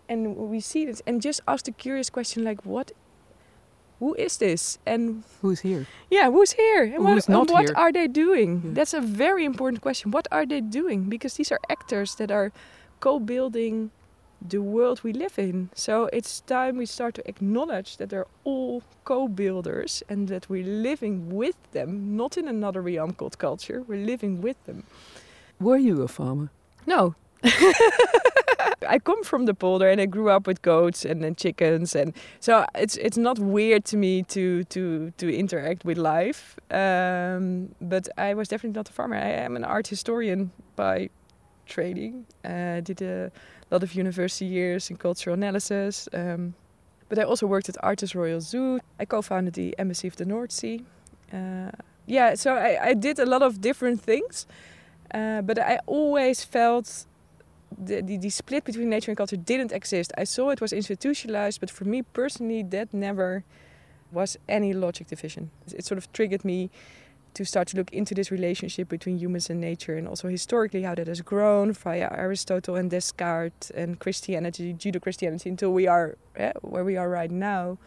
And 0.10 0.36
we 0.36 0.60
see 0.60 0.86
this. 0.86 1.02
And 1.08 1.22
just 1.22 1.40
ask 1.48 1.66
the 1.66 1.72
curious 1.72 2.10
question 2.10 2.44
like, 2.44 2.66
what 2.66 2.92
who 4.00 4.14
is 4.16 4.38
this 4.38 4.78
and 4.86 5.24
who's 5.42 5.60
here 5.60 5.86
yeah 6.10 6.32
who's 6.32 6.54
here 6.54 6.84
and 6.84 7.06
who's 7.06 7.28
what, 7.28 7.30
not 7.30 7.52
what 7.52 7.66
here? 7.66 7.74
are 7.76 7.92
they 7.92 8.08
doing 8.08 8.62
Yeah. 8.64 8.72
that's 8.74 8.94
a 8.94 9.02
very 9.02 9.44
important 9.44 9.82
question 9.82 10.10
what 10.12 10.26
are 10.32 10.46
they 10.46 10.62
doing 10.62 11.10
because 11.10 11.34
these 11.34 11.52
are 11.52 11.60
actors 11.70 12.16
that 12.16 12.32
are 12.32 12.54
co-building 13.02 13.92
the 14.42 14.62
world 14.62 15.04
we 15.04 15.12
live 15.12 15.38
in 15.38 15.70
so 15.74 16.10
it's 16.14 16.42
time 16.42 16.78
we 16.78 16.86
start 16.86 17.14
to 17.16 17.28
acknowledge 17.28 17.98
that 17.98 18.10
they're 18.10 18.28
all 18.44 18.82
co-builders 19.04 20.04
and 20.08 20.28
that 20.28 20.50
we're 20.50 20.66
living 20.66 21.30
with 21.30 21.58
them 21.72 22.16
not 22.16 22.38
in 22.38 22.48
another 22.48 22.82
realm 22.82 23.14
called 23.14 23.38
culture 23.38 23.82
we're 23.82 24.06
living 24.06 24.42
with 24.42 24.64
them 24.66 24.84
were 25.60 25.78
you 25.78 26.02
a 26.02 26.08
farmer 26.08 26.50
no. 26.90 27.16
I 28.88 28.98
come 29.04 29.24
from 29.24 29.46
the 29.46 29.54
polder 29.54 29.88
and 29.88 30.02
I 30.02 30.08
grew 30.08 30.30
up 30.30 30.48
with 30.48 30.62
goats 30.62 31.06
and, 31.06 31.24
and 31.24 31.38
chickens 31.38 31.96
and 31.96 32.14
so 32.40 32.66
it's 32.74 32.98
it's 32.98 33.18
not 33.18 33.38
weird 33.38 33.86
to 33.86 33.98
me 33.98 34.24
to 34.24 34.64
to 34.66 35.12
to 35.18 35.28
interact 35.44 35.86
with 35.86 35.98
life. 35.98 36.58
Um, 36.72 37.76
but 37.80 38.10
I 38.18 38.34
was 38.34 38.48
definitely 38.48 38.78
not 38.78 38.90
a 38.90 38.94
farmer. 38.94 39.16
I 39.16 39.30
am 39.46 39.56
an 39.56 39.64
art 39.64 39.88
historian 39.88 40.52
by 40.76 41.10
training. 41.68 42.26
Uh, 42.44 42.82
did 42.82 43.02
a 43.02 43.32
lot 43.76 43.84
of 43.84 43.94
university 43.94 44.46
years 44.46 44.90
in 44.90 44.98
cultural 44.98 45.34
analysis. 45.34 46.10
Um, 46.14 46.54
but 47.10 47.18
I 47.18 47.24
also 47.24 47.48
worked 47.48 47.70
at 47.70 47.78
Artis 47.84 48.14
Royal 48.16 48.42
Zoo. 48.42 48.80
I 49.00 49.06
co-founded 49.06 49.54
the 49.54 49.76
Embassy 49.78 50.08
of 50.08 50.16
the 50.16 50.26
North 50.26 50.52
Sea. 50.52 50.84
Uh, 51.34 51.72
yeah, 52.06 52.36
so 52.36 52.56
I, 52.56 52.90
I 52.90 52.94
did 52.94 53.20
a 53.20 53.26
lot 53.26 53.42
of 53.42 53.62
different 53.62 54.02
things. 54.02 54.46
Uh, 55.14 55.42
but 55.42 55.58
I 55.58 55.80
always 55.88 56.44
felt 56.44 57.06
the, 57.78 58.02
the, 58.02 58.18
the 58.18 58.30
split 58.30 58.64
between 58.64 58.90
nature 58.90 59.12
and 59.12 59.18
culture 59.18 59.38
didn't 59.38 59.72
exist. 59.72 60.12
I 60.18 60.24
saw 60.24 60.50
it 60.50 60.62
was 60.62 60.74
institutionalized, 60.74 61.60
but 61.60 61.70
for 61.72 61.86
me 61.86 62.02
personally, 62.02 62.64
that 62.64 62.94
never 62.94 63.44
was 64.12 64.38
any 64.48 64.74
logic 64.74 65.08
division. 65.08 65.50
It 65.76 65.86
sort 65.86 65.98
of 65.98 66.12
triggered 66.14 66.46
me 66.46 66.70
to 67.34 67.46
start 67.46 67.68
to 67.70 67.78
look 67.78 67.92
into 67.92 68.14
this 68.14 68.32
relationship 68.32 68.90
between 68.90 69.18
humans 69.18 69.50
and 69.50 69.62
nature 69.62 69.96
and 69.96 70.08
also 70.08 70.28
historically 70.28 70.84
how 70.84 70.96
that 70.96 71.08
has 71.08 71.22
grown 71.22 71.74
via 71.74 72.10
Aristotle 72.12 72.76
and 72.76 72.92
Descartes 72.92 73.70
and 73.72 74.00
Christianity, 74.00 74.74
Judeo 74.74 75.02
Christianity, 75.02 75.50
until 75.50 75.72
we 75.72 75.88
are 75.88 76.18
eh, 76.36 76.54
where 76.62 76.84
we 76.84 76.98
are 76.98 77.10
right 77.10 77.32
now. 77.32 77.78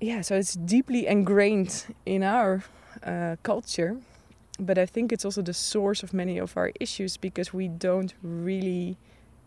Yeah, 0.00 0.20
so 0.22 0.36
it's 0.36 0.54
deeply 0.54 1.06
ingrained 1.06 1.86
in 2.06 2.22
our 2.22 2.64
uh, 3.04 3.36
culture 3.42 3.96
but 4.58 4.76
I 4.76 4.86
think 4.86 5.12
it's 5.12 5.24
also 5.24 5.42
the 5.42 5.54
source 5.54 6.02
of 6.02 6.12
many 6.12 6.38
of 6.38 6.56
our 6.56 6.72
issues 6.80 7.16
because 7.16 7.54
we 7.54 7.68
don't 7.68 8.12
really 8.22 8.96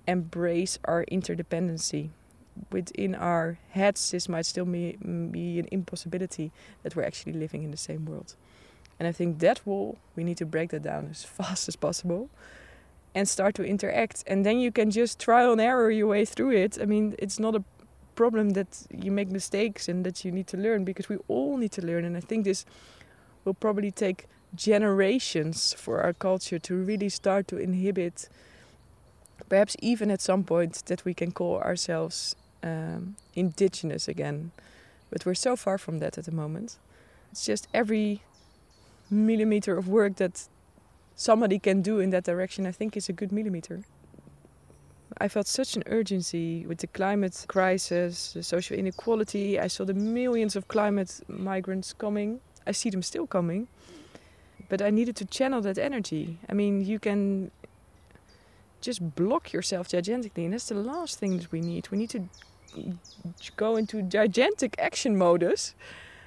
embrace 0.07 0.79
our 0.85 1.05
interdependency. 1.11 2.09
Within 2.71 3.15
our 3.15 3.57
heads, 3.71 4.11
this 4.11 4.27
might 4.27 4.45
still 4.45 4.65
be, 4.65 4.97
be 4.97 5.59
an 5.59 5.67
impossibility 5.71 6.51
that 6.83 6.95
we're 6.95 7.03
actually 7.03 7.33
living 7.33 7.63
in 7.63 7.71
the 7.71 7.77
same 7.77 8.05
world. 8.05 8.35
And 8.99 9.07
I 9.07 9.11
think 9.11 9.39
that 9.39 9.65
wall, 9.65 9.97
we 10.15 10.23
need 10.23 10.37
to 10.37 10.45
break 10.45 10.69
that 10.71 10.83
down 10.83 11.07
as 11.09 11.23
fast 11.37 11.67
as 11.67 11.75
possible 11.75 12.29
and 13.13 13.27
start 13.27 13.55
to 13.55 13.63
interact. 13.63 14.23
And 14.27 14.45
then 14.45 14.59
you 14.59 14.71
can 14.71 14.91
just 14.91 15.19
trial 15.19 15.51
and 15.51 15.61
error 15.61 15.91
your 15.91 16.07
way 16.07 16.25
through 16.25 16.51
it. 16.51 16.77
I 16.81 16.85
mean, 16.85 17.15
it's 17.19 17.39
not 17.39 17.55
a 17.55 17.63
problem 18.15 18.51
that 18.51 18.85
you 18.91 19.11
make 19.11 19.29
mistakes 19.29 19.89
and 19.89 20.05
that 20.05 20.23
you 20.23 20.31
need 20.31 20.47
to 20.47 20.57
learn 20.57 20.83
because 20.83 21.09
we 21.09 21.17
all 21.27 21.57
need 21.57 21.71
to 21.73 21.85
learn. 21.85 22.05
And 22.05 22.15
I 22.15 22.19
think 22.19 22.45
this 22.45 22.65
will 23.43 23.53
probably 23.53 23.91
take 23.91 24.27
generations 24.55 25.73
for 25.73 26.01
our 26.01 26.13
culture 26.13 26.59
to 26.59 26.75
really 26.75 27.09
start 27.09 27.47
to 27.47 27.57
inhibit, 27.57 28.29
perhaps 29.49 29.75
even 29.81 30.11
at 30.11 30.21
some 30.21 30.43
point, 30.43 30.83
that 30.85 31.03
we 31.05 31.13
can 31.13 31.31
call 31.31 31.57
ourselves 31.59 32.35
um, 32.63 33.15
indigenous 33.35 34.07
again. 34.07 34.51
But 35.09 35.25
we're 35.25 35.35
so 35.35 35.55
far 35.55 35.77
from 35.77 35.99
that 35.99 36.17
at 36.17 36.25
the 36.25 36.31
moment. 36.31 36.77
It's 37.31 37.45
just 37.45 37.67
every 37.73 38.21
millimeter 39.09 39.77
of 39.77 39.87
work 39.87 40.15
that 40.17 40.47
somebody 41.15 41.59
can 41.59 41.81
do 41.81 41.99
in 41.99 42.09
that 42.11 42.23
direction, 42.23 42.65
I 42.65 42.71
think, 42.71 42.95
is 42.95 43.09
a 43.09 43.13
good 43.13 43.31
millimeter. 43.31 43.83
I 45.17 45.27
felt 45.27 45.47
such 45.47 45.75
an 45.75 45.83
urgency 45.87 46.65
with 46.65 46.79
the 46.79 46.87
climate 46.87 47.45
crisis, 47.47 48.33
the 48.33 48.43
social 48.43 48.77
inequality. 48.77 49.59
I 49.59 49.67
saw 49.67 49.83
the 49.85 49.93
millions 49.93 50.55
of 50.55 50.67
climate 50.67 51.19
migrants 51.27 51.93
coming. 51.93 52.39
I 52.65 52.71
see 52.71 52.89
them 52.89 53.03
still 53.03 53.27
coming 53.27 53.67
but 54.71 54.81
I 54.81 54.89
needed 54.89 55.17
to 55.17 55.25
channel 55.25 55.59
that 55.63 55.77
energy. 55.77 56.37
I 56.47 56.53
mean, 56.53 56.85
you 56.85 56.97
can 56.97 57.51
just 58.79 59.15
block 59.15 59.51
yourself 59.51 59.89
gigantically, 59.89 60.45
and 60.45 60.53
that's 60.53 60.69
the 60.69 60.75
last 60.75 61.19
thing 61.19 61.37
that 61.39 61.51
we 61.51 61.59
need. 61.59 61.89
We 61.91 61.97
need 61.97 62.09
to 62.11 62.29
go 63.55 63.75
into 63.75 64.01
gigantic 64.01 64.75
action 64.79 65.17
modus, 65.17 65.73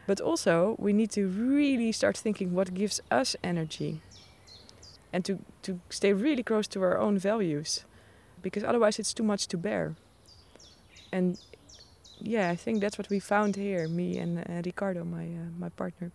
but 0.07 0.21
also 0.21 0.77
we 0.79 0.93
need 0.93 1.11
to 1.13 1.27
really 1.27 1.93
start 1.93 2.17
thinking 2.17 2.55
what 2.55 2.75
gives 2.75 3.01
us 3.11 3.37
energy 3.43 4.01
and 5.13 5.25
to, 5.25 5.39
to 5.63 5.81
stay 5.91 6.13
really 6.13 6.43
close 6.43 6.67
to 6.67 6.83
our 6.83 6.99
own 6.99 7.19
values 7.19 7.85
because 8.43 8.65
otherwise 8.65 8.99
it's 8.99 9.15
too 9.15 9.23
much 9.23 9.47
to 9.49 9.57
bear. 9.57 9.95
And 11.13 11.39
yeah, 12.21 12.51
I 12.51 12.57
think 12.57 12.81
that's 12.81 12.99
what 12.99 13.09
we 13.09 13.21
found 13.21 13.57
here, 13.57 13.89
me 13.89 14.19
and 14.19 14.39
uh, 14.39 14.63
Ricardo, 14.65 15.05
my, 15.05 15.25
uh, 15.25 15.51
my 15.59 15.69
partner. 15.71 16.11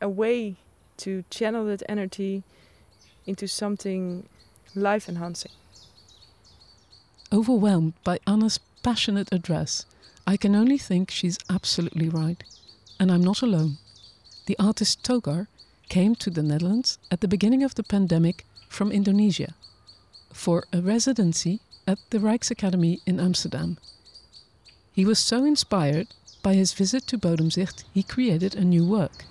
A 0.00 0.08
way 0.08 0.56
to 0.98 1.24
channel 1.30 1.66
that 1.66 1.82
energy 1.88 2.42
into 3.26 3.46
something 3.46 4.26
life 4.74 5.08
enhancing. 5.08 5.52
Overwhelmed 7.32 7.94
by 8.02 8.18
Anna's 8.26 8.58
passionate 8.82 9.32
address, 9.32 9.86
I 10.26 10.36
can 10.36 10.54
only 10.54 10.78
think 10.78 11.10
she's 11.10 11.38
absolutely 11.48 12.08
right. 12.08 12.42
And 12.98 13.10
I'm 13.10 13.22
not 13.22 13.42
alone. 13.42 13.78
The 14.46 14.56
artist 14.58 15.02
Togar 15.02 15.46
came 15.88 16.14
to 16.16 16.30
the 16.30 16.42
Netherlands 16.42 16.98
at 17.10 17.20
the 17.20 17.28
beginning 17.28 17.62
of 17.62 17.74
the 17.74 17.82
pandemic 17.82 18.44
from 18.68 18.92
Indonesia 18.92 19.54
for 20.32 20.64
a 20.72 20.80
residency 20.80 21.60
at 21.86 21.98
the 22.10 22.18
Rijksakademie 22.18 23.00
in 23.06 23.18
Amsterdam. 23.18 23.78
He 24.92 25.04
was 25.04 25.18
so 25.18 25.44
inspired 25.44 26.08
by 26.42 26.54
his 26.54 26.72
visit 26.72 27.06
to 27.08 27.18
Bodemzicht, 27.18 27.84
he 27.92 28.02
created 28.02 28.54
a 28.54 28.64
new 28.64 28.86
work. 28.86 29.24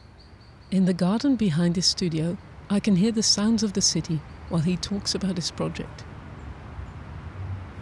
In 0.72 0.86
the 0.86 0.94
garden 0.94 1.36
behind 1.36 1.76
his 1.76 1.88
studio, 1.88 2.38
I 2.70 2.80
can 2.80 2.98
hear 2.98 3.12
the 3.12 3.24
sounds 3.24 3.64
of 3.64 3.74
the 3.74 3.82
city 3.82 4.22
while 4.50 4.62
he 4.62 4.78
talks 4.78 5.16
about 5.16 5.36
his 5.36 5.50
project. 5.50 6.04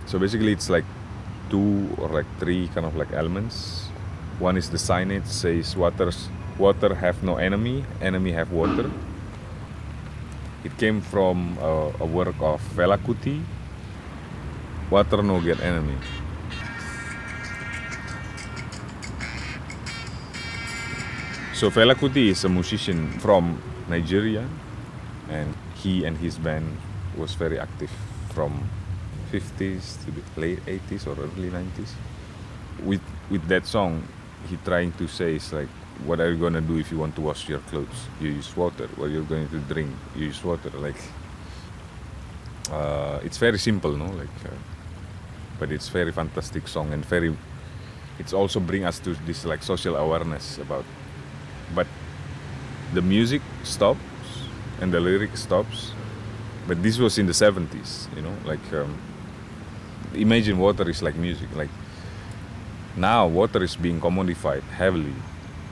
So 0.05 0.17
basically, 0.17 0.53
it's 0.53 0.69
like 0.69 0.85
two 1.49 1.89
or 1.97 2.09
like 2.09 2.27
three 2.39 2.67
kind 2.73 2.85
of 2.85 2.95
like 2.95 3.11
elements. 3.13 3.87
One 4.39 4.57
is 4.57 4.69
the 4.69 4.77
signage 4.77 5.27
says 5.27 5.75
waters 5.75 6.29
water 6.57 6.93
have 6.95 7.21
no 7.23 7.37
enemy, 7.37 7.85
enemy 8.01 8.31
have 8.31 8.51
water. 8.51 8.89
It 10.63 10.77
came 10.77 11.01
from 11.01 11.57
a, 11.61 11.91
a 12.01 12.05
work 12.05 12.35
of 12.41 12.61
Fela 12.75 12.97
Kuti. 12.97 13.41
Water 14.89 15.21
no 15.21 15.39
get 15.41 15.59
enemy. 15.61 15.95
So 21.53 21.69
Fela 21.71 21.95
Kuti 21.95 22.29
is 22.29 22.43
a 22.43 22.49
musician 22.49 23.09
from 23.19 23.61
Nigeria, 23.89 24.47
and 25.29 25.55
he 25.75 26.05
and 26.05 26.17
his 26.17 26.37
band 26.37 26.77
was 27.17 27.33
very 27.33 27.59
active 27.59 27.89
from 28.29 28.69
50s 29.31 30.03
to 30.05 30.11
the 30.11 30.23
late 30.39 30.65
80s 30.65 31.07
or 31.07 31.19
early 31.21 31.49
90s. 31.49 31.91
With 32.83 33.01
with 33.29 33.47
that 33.47 33.65
song, 33.65 34.03
he 34.49 34.57
trying 34.63 34.91
to 34.93 35.07
say 35.07 35.35
is 35.35 35.51
like, 35.51 35.69
what 36.05 36.19
are 36.19 36.31
you 36.31 36.37
gonna 36.37 36.61
do 36.61 36.77
if 36.77 36.91
you 36.91 36.97
want 36.97 37.15
to 37.15 37.21
wash 37.21 37.49
your 37.49 37.59
clothes? 37.59 38.07
You 38.21 38.29
use 38.29 38.55
water. 38.55 38.87
What 38.95 39.09
you're 39.09 39.23
going 39.23 39.49
to 39.49 39.59
drink? 39.59 39.91
You 40.15 40.25
use 40.25 40.43
water. 40.43 40.69
Like, 40.69 41.01
uh, 42.71 43.19
it's 43.23 43.37
very 43.37 43.57
simple, 43.57 43.91
no? 43.91 44.05
Like, 44.05 44.37
uh, 44.45 44.55
but 45.59 45.71
it's 45.71 45.89
very 45.89 46.11
fantastic 46.11 46.67
song 46.67 46.93
and 46.93 47.03
very. 47.05 47.35
It's 48.19 48.33
also 48.33 48.59
bring 48.59 48.83
us 48.85 48.99
to 48.99 49.13
this 49.25 49.45
like 49.45 49.61
social 49.61 49.95
awareness 49.95 50.57
about 50.57 50.85
but 51.75 51.87
the 52.93 53.01
music 53.01 53.41
stops 53.63 53.99
and 54.81 54.93
the 54.93 54.99
lyric 54.99 55.35
stops 55.35 55.91
but 56.67 56.81
this 56.81 56.97
was 56.97 57.17
in 57.17 57.25
the 57.25 57.33
70s 57.33 58.13
you 58.15 58.21
know 58.21 58.33
like 58.45 58.61
um, 58.73 58.97
imagine 60.17 60.57
water 60.57 60.89
is 60.89 61.01
like 61.01 61.15
music 61.15 61.49
like 61.55 61.69
now 62.95 63.27
water 63.27 63.63
is 63.63 63.75
being 63.75 64.01
commodified 64.01 64.63
heavily 64.73 65.13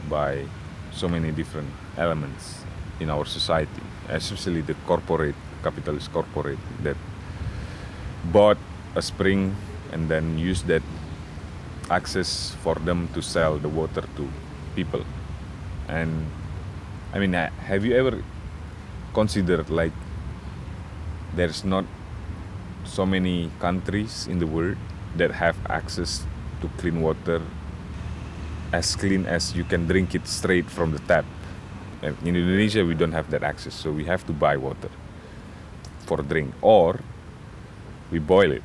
by 0.10 0.46
so 0.92 1.10
many 1.10 1.32
different 1.32 1.70
elements 1.98 2.64
in 3.00 3.10
our 3.10 3.26
society, 3.26 3.84
especially 4.10 4.62
the 4.62 4.76
corporate 4.86 5.36
capitalist 5.64 6.14
corporate 6.14 6.60
that 6.84 6.96
bought 8.32 8.58
a 8.96 9.02
spring 9.02 9.56
and 9.92 10.08
then 10.08 10.38
used 10.38 10.68
that 10.68 10.84
access 11.90 12.56
for 12.62 12.76
them 12.76 13.10
to 13.14 13.22
sell 13.22 13.58
the 13.58 13.70
water 13.70 14.04
to 14.16 14.30
people. 14.76 15.04
And 15.88 16.26
I 17.14 17.20
mean, 17.20 17.34
have 17.34 17.86
you 17.86 17.96
ever 17.96 18.24
considered 19.14 19.70
like 19.70 19.94
there's 21.34 21.64
not 21.64 21.86
so 22.96 23.06
many 23.06 23.52
countries 23.60 24.28
in 24.32 24.40
the 24.40 24.48
world 24.48 24.78
that 25.20 25.32
have 25.32 25.58
access 25.70 26.24
to 26.62 26.68
clean 26.80 27.02
water 27.02 27.42
as 28.72 28.96
clean 28.96 29.26
as 29.26 29.56
you 29.56 29.64
can 29.64 29.86
drink 29.88 30.16
it 30.16 30.26
straight 30.28 30.70
from 30.70 30.92
the 30.92 31.00
tap. 31.00 31.26
And 32.02 32.16
in 32.24 32.36
Indonesia, 32.36 32.86
we 32.86 32.96
don't 32.96 33.12
have 33.12 33.30
that 33.32 33.44
access, 33.44 33.74
so 33.74 33.92
we 33.92 34.06
have 34.06 34.26
to 34.28 34.34
buy 34.34 34.56
water 34.58 34.90
for 36.06 36.22
drink, 36.22 36.54
or 36.62 37.00
we 38.12 38.20
boil 38.20 38.52
it. 38.52 38.64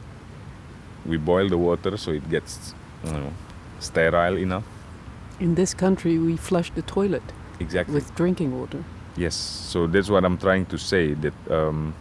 We 1.06 1.16
boil 1.16 1.48
the 1.48 1.58
water 1.58 1.96
so 1.96 2.12
it 2.12 2.28
gets, 2.30 2.74
you 3.04 3.12
know, 3.12 3.32
sterile 3.80 4.36
enough. 4.36 4.64
In 5.40 5.54
this 5.54 5.72
country, 5.74 6.18
we 6.18 6.36
flush 6.36 6.70
the 6.70 6.82
toilet 6.82 7.22
Exactly. 7.58 7.94
with 7.94 8.14
drinking 8.14 8.58
water. 8.58 8.84
Yes, 9.16 9.34
so 9.34 9.86
that's 9.86 10.10
what 10.10 10.24
I'm 10.24 10.36
trying 10.38 10.66
to 10.66 10.78
say. 10.78 11.14
That, 11.14 11.34
um, 11.50 11.94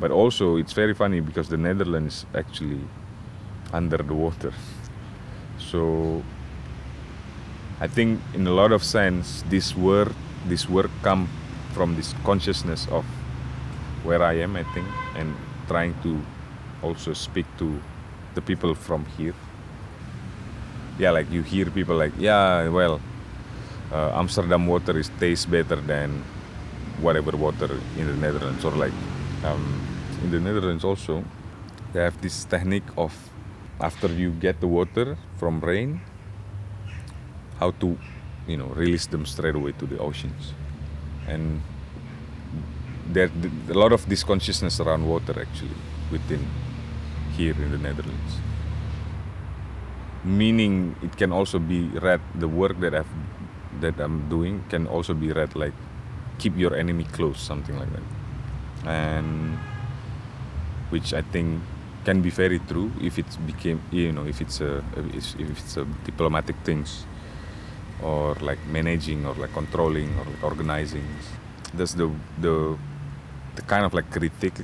but 0.00 0.10
also 0.10 0.56
it's 0.56 0.72
very 0.72 0.94
funny 0.94 1.20
because 1.20 1.48
the 1.48 1.58
Netherlands 1.58 2.26
actually 2.34 2.80
under 3.72 3.98
the 3.98 4.14
water. 4.14 4.52
So 5.58 6.22
I 7.80 7.86
think 7.86 8.20
in 8.34 8.46
a 8.46 8.50
lot 8.52 8.72
of 8.72 8.82
sense, 8.82 9.44
this 9.48 9.76
work, 9.76 10.12
this 10.46 10.68
work 10.68 10.90
come 11.02 11.28
from 11.72 11.96
this 11.96 12.14
consciousness 12.24 12.88
of 12.90 13.04
where 14.02 14.22
I 14.22 14.40
am. 14.40 14.56
I 14.56 14.64
think, 14.72 14.86
and 15.14 15.36
trying 15.68 15.94
to 16.02 16.20
also 16.82 17.12
speak 17.12 17.46
to 17.58 17.78
the 18.34 18.40
people 18.40 18.74
from 18.74 19.04
here. 19.16 19.34
Yeah, 20.98 21.10
like 21.10 21.30
you 21.30 21.42
hear 21.42 21.70
people 21.70 21.96
like, 21.96 22.12
yeah, 22.18 22.68
well, 22.68 23.00
uh, 23.92 24.12
Amsterdam 24.14 24.66
water 24.66 24.98
is 24.98 25.10
tastes 25.20 25.46
better 25.46 25.76
than 25.76 26.22
whatever 27.00 27.36
water 27.36 27.70
in 27.96 28.06
the 28.06 28.14
Netherlands 28.14 28.64
or 28.64 28.72
like 28.72 28.92
um, 29.44 29.89
in 30.22 30.30
the 30.30 30.40
Netherlands 30.40 30.84
also 30.84 31.24
they 31.92 32.02
have 32.02 32.20
this 32.20 32.44
technique 32.44 32.86
of 32.96 33.12
after 33.80 34.08
you 34.08 34.30
get 34.30 34.60
the 34.60 34.68
water 34.68 35.16
from 35.38 35.60
rain 35.60 36.00
how 37.58 37.70
to 37.72 37.96
you 38.46 38.56
know 38.56 38.66
release 38.74 39.06
them 39.06 39.24
straight 39.26 39.54
away 39.54 39.72
to 39.72 39.86
the 39.86 39.98
oceans. 39.98 40.52
And 41.28 41.62
there 43.06 43.30
a 43.68 43.74
lot 43.74 43.92
of 43.92 44.08
this 44.08 44.24
consciousness 44.24 44.80
around 44.80 45.06
water 45.06 45.34
actually 45.40 45.76
within 46.10 46.46
here 47.36 47.54
in 47.54 47.70
the 47.70 47.78
Netherlands. 47.78 48.40
Meaning 50.24 50.96
it 51.02 51.16
can 51.16 51.32
also 51.32 51.58
be 51.58 51.88
read 52.00 52.20
the 52.34 52.48
work 52.48 52.80
that 52.80 52.94
I've 52.94 53.14
that 53.80 54.00
I'm 54.00 54.28
doing 54.28 54.64
can 54.68 54.86
also 54.86 55.14
be 55.14 55.32
read 55.32 55.56
like 55.56 55.72
keep 56.38 56.56
your 56.56 56.74
enemy 56.74 57.04
close, 57.04 57.40
something 57.40 57.78
like 57.78 57.92
that, 57.92 58.06
and 58.88 59.58
which 60.90 61.14
I 61.14 61.22
think 61.22 61.62
can 62.04 62.22
be 62.22 62.30
very 62.30 62.58
true 62.60 62.90
if 63.00 63.18
it 63.18 63.26
became 63.46 63.80
you 63.90 64.12
know 64.12 64.24
if 64.26 64.40
it's 64.40 64.60
a 64.60 64.82
if 65.04 65.58
it's 65.58 65.76
a 65.76 65.84
diplomatic 66.04 66.56
things 66.64 67.04
or 68.02 68.34
like 68.40 68.58
managing 68.66 69.26
or 69.26 69.34
like 69.34 69.52
controlling 69.52 70.08
or 70.18 70.24
like 70.24 70.42
organizing. 70.44 71.04
That's 71.74 71.94
the 71.94 72.10
the 72.40 72.76
the 73.56 73.62
kind 73.62 73.84
of 73.84 73.94
like 73.94 74.10
critique 74.10 74.60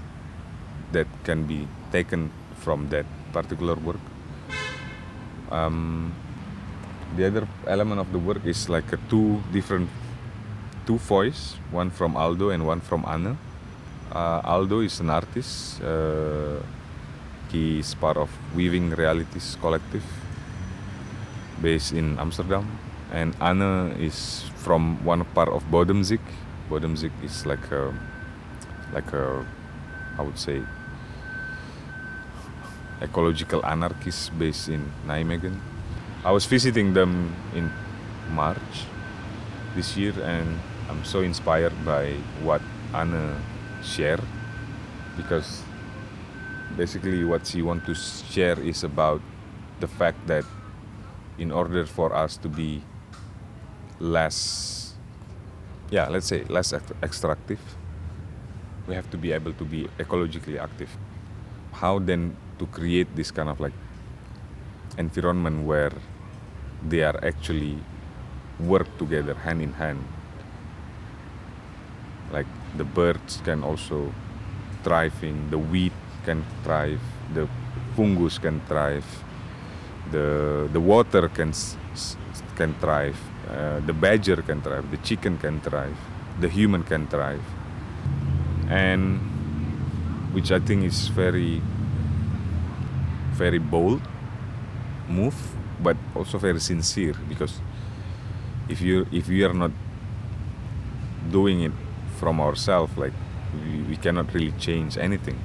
that 0.92 1.06
can 1.24 1.46
be 1.46 1.68
taken 1.92 2.30
from 2.56 2.88
that 2.88 3.06
particular 3.32 3.74
work. 3.74 4.00
Um, 5.50 6.12
the 7.16 7.26
other 7.26 7.46
element 7.66 8.00
of 8.00 8.10
the 8.12 8.18
work 8.18 8.44
is 8.44 8.68
like 8.68 8.92
a 8.92 8.98
two 9.08 9.42
different 9.52 9.88
two 10.86 10.98
voice 10.98 11.56
one 11.70 11.90
from 11.90 12.16
aldo 12.16 12.50
and 12.50 12.66
one 12.66 12.80
from 12.80 13.04
anne 13.06 13.38
uh, 14.12 14.40
aldo 14.44 14.80
is 14.80 15.00
an 15.00 15.10
artist. 15.10 15.82
Uh, 15.82 16.60
he 17.50 17.78
is 17.78 17.94
part 17.94 18.16
of 18.16 18.30
weaving 18.54 18.90
realities 18.90 19.56
collective 19.60 20.04
based 21.62 21.92
in 21.92 22.18
amsterdam. 22.18 22.66
And 23.12 23.34
anne 23.40 23.94
is 23.98 24.50
from 24.56 25.04
one 25.04 25.24
part 25.32 25.48
of 25.48 25.62
Bodemzicht 25.70 26.26
Bodemzicht 26.68 27.14
is 27.22 27.46
like 27.46 27.70
a 27.70 27.94
like 28.92 29.12
a 29.12 29.46
i 30.18 30.22
would 30.22 30.38
say 30.38 30.60
ecological 33.00 33.64
anarchist 33.64 34.36
based 34.38 34.68
in 34.68 34.92
nijmegen. 35.06 35.60
I 36.24 36.32
was 36.32 36.46
visiting 36.46 36.94
them 36.94 37.34
in 37.54 37.70
March 38.34 38.88
this 39.76 39.96
year, 39.96 40.14
and 40.24 40.58
I'm 40.88 41.04
so 41.04 41.20
inspired 41.20 41.74
by 41.84 42.14
what 42.42 42.62
Anne 42.94 43.36
shared 43.86 44.22
because 45.16 45.62
basically 46.76 47.24
what 47.24 47.46
she 47.46 47.62
want 47.62 47.86
to 47.86 47.94
share 47.94 48.58
is 48.58 48.84
about 48.84 49.22
the 49.80 49.86
fact 49.86 50.26
that 50.26 50.44
in 51.38 51.52
order 51.52 51.86
for 51.86 52.14
us 52.14 52.36
to 52.38 52.48
be 52.48 52.82
less, 54.00 54.94
yeah, 55.90 56.08
let's 56.08 56.26
say 56.26 56.44
less 56.48 56.72
extractive, 57.02 57.60
we 58.86 58.94
have 58.94 59.10
to 59.10 59.16
be 59.16 59.32
able 59.32 59.52
to 59.54 59.64
be 59.64 59.88
ecologically 59.98 60.58
active. 60.58 60.90
How 61.72 61.98
then 61.98 62.36
to 62.58 62.66
create 62.66 63.14
this 63.14 63.30
kind 63.30 63.48
of 63.48 63.60
like 63.60 63.74
environment 64.98 65.66
where 65.66 65.92
they 66.88 67.02
are 67.02 67.18
actually 67.24 67.78
work 68.58 68.88
together 68.98 69.34
hand 69.34 69.60
in 69.60 69.72
hand 69.72 70.00
like 72.32 72.46
the 72.76 72.84
birds 72.84 73.40
can 73.44 73.62
also 73.62 74.12
thriving 74.82 75.50
the 75.50 75.58
wheat 75.58 75.92
can 76.24 76.44
thrive 76.62 77.00
the 77.34 77.48
fungus 77.96 78.38
can 78.38 78.60
thrive 78.68 79.06
the 80.10 80.68
the 80.72 80.80
water 80.80 81.28
can 81.28 81.52
can 82.56 82.74
thrive 82.74 83.18
uh, 83.50 83.80
the 83.80 83.92
badger 83.92 84.42
can 84.42 84.60
thrive 84.62 84.90
the 84.90 84.98
chicken 84.98 85.38
can 85.38 85.60
thrive 85.60 85.96
the 86.40 86.48
human 86.48 86.82
can 86.82 87.06
thrive. 87.06 87.42
And 88.68 89.20
which 90.36 90.52
i 90.52 90.58
think 90.58 90.84
is 90.84 91.08
very 91.08 91.62
very 93.32 93.58
bold 93.58 94.02
move 95.08 95.38
but 95.80 95.96
also 96.14 96.36
very 96.36 96.60
sincere 96.60 97.14
because 97.26 97.54
if 98.68 98.82
you 98.82 99.06
if 99.12 99.28
we 99.28 99.42
are 99.44 99.54
not 99.54 99.70
doing 101.30 101.62
it 101.62 101.72
from 102.16 102.40
ourselves 102.40 102.96
like 102.96 103.12
we, 103.54 103.82
we 103.82 103.96
cannot 103.96 104.32
really 104.34 104.52
change 104.52 104.98
anything. 104.98 105.38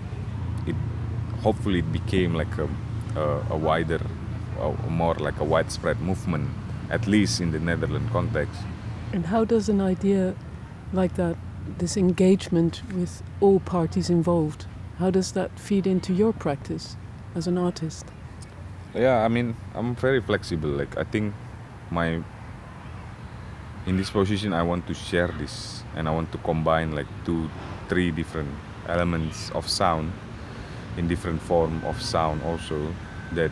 It 0.68 0.76
hopefully 1.42 1.80
it 1.80 1.92
became 1.92 2.34
like 2.34 2.58
a, 2.58 2.68
a, 3.16 3.46
a 3.52 3.58
wider 3.58 4.02
a 4.60 4.90
more 4.90 5.16
like 5.16 5.40
a 5.40 5.44
widespread 5.44 6.00
movement 6.02 6.50
at 6.90 7.08
least 7.08 7.42
in 7.42 7.52
the 7.52 7.60
netherlands 7.60 8.12
context. 8.12 8.62
And 9.14 9.26
how 9.26 9.44
does 9.46 9.70
an 9.70 9.82
idea 9.82 10.36
like 10.94 11.16
that 11.16 11.36
this 11.78 11.98
engagement 11.98 12.82
with 12.94 13.24
all 13.40 13.60
parties 13.60 14.10
involved 14.10 14.66
how 14.98 15.10
does 15.10 15.32
that 15.32 15.60
feed 15.60 15.88
into 15.88 16.14
your 16.14 16.34
practice 16.34 16.96
as 17.34 17.48
an 17.48 17.58
artist? 17.58 18.06
Yeah 18.94 19.26
i 19.26 19.28
mean 19.28 19.56
i'm 19.74 19.96
very 19.96 20.22
flexible. 20.22 20.70
Like 20.70 20.98
i 20.98 21.04
think 21.04 21.34
my 21.90 22.22
in 23.86 23.98
this 23.98 24.10
position 24.10 24.54
i 24.54 24.62
want 24.62 24.86
to 24.88 24.94
share 24.94 25.30
this 25.40 25.84
and 25.96 26.08
i 26.08 26.12
want 26.12 26.32
to 26.32 26.38
combine 26.40 26.94
like 26.94 27.08
two 27.26 27.50
three 27.90 28.12
different 28.12 28.50
elements 28.88 29.50
of 29.52 29.68
sound 29.68 30.12
in 30.98 31.08
different 31.08 31.42
form 31.42 31.84
of 31.86 32.02
sound 32.02 32.42
also 32.44 32.94
that 33.34 33.52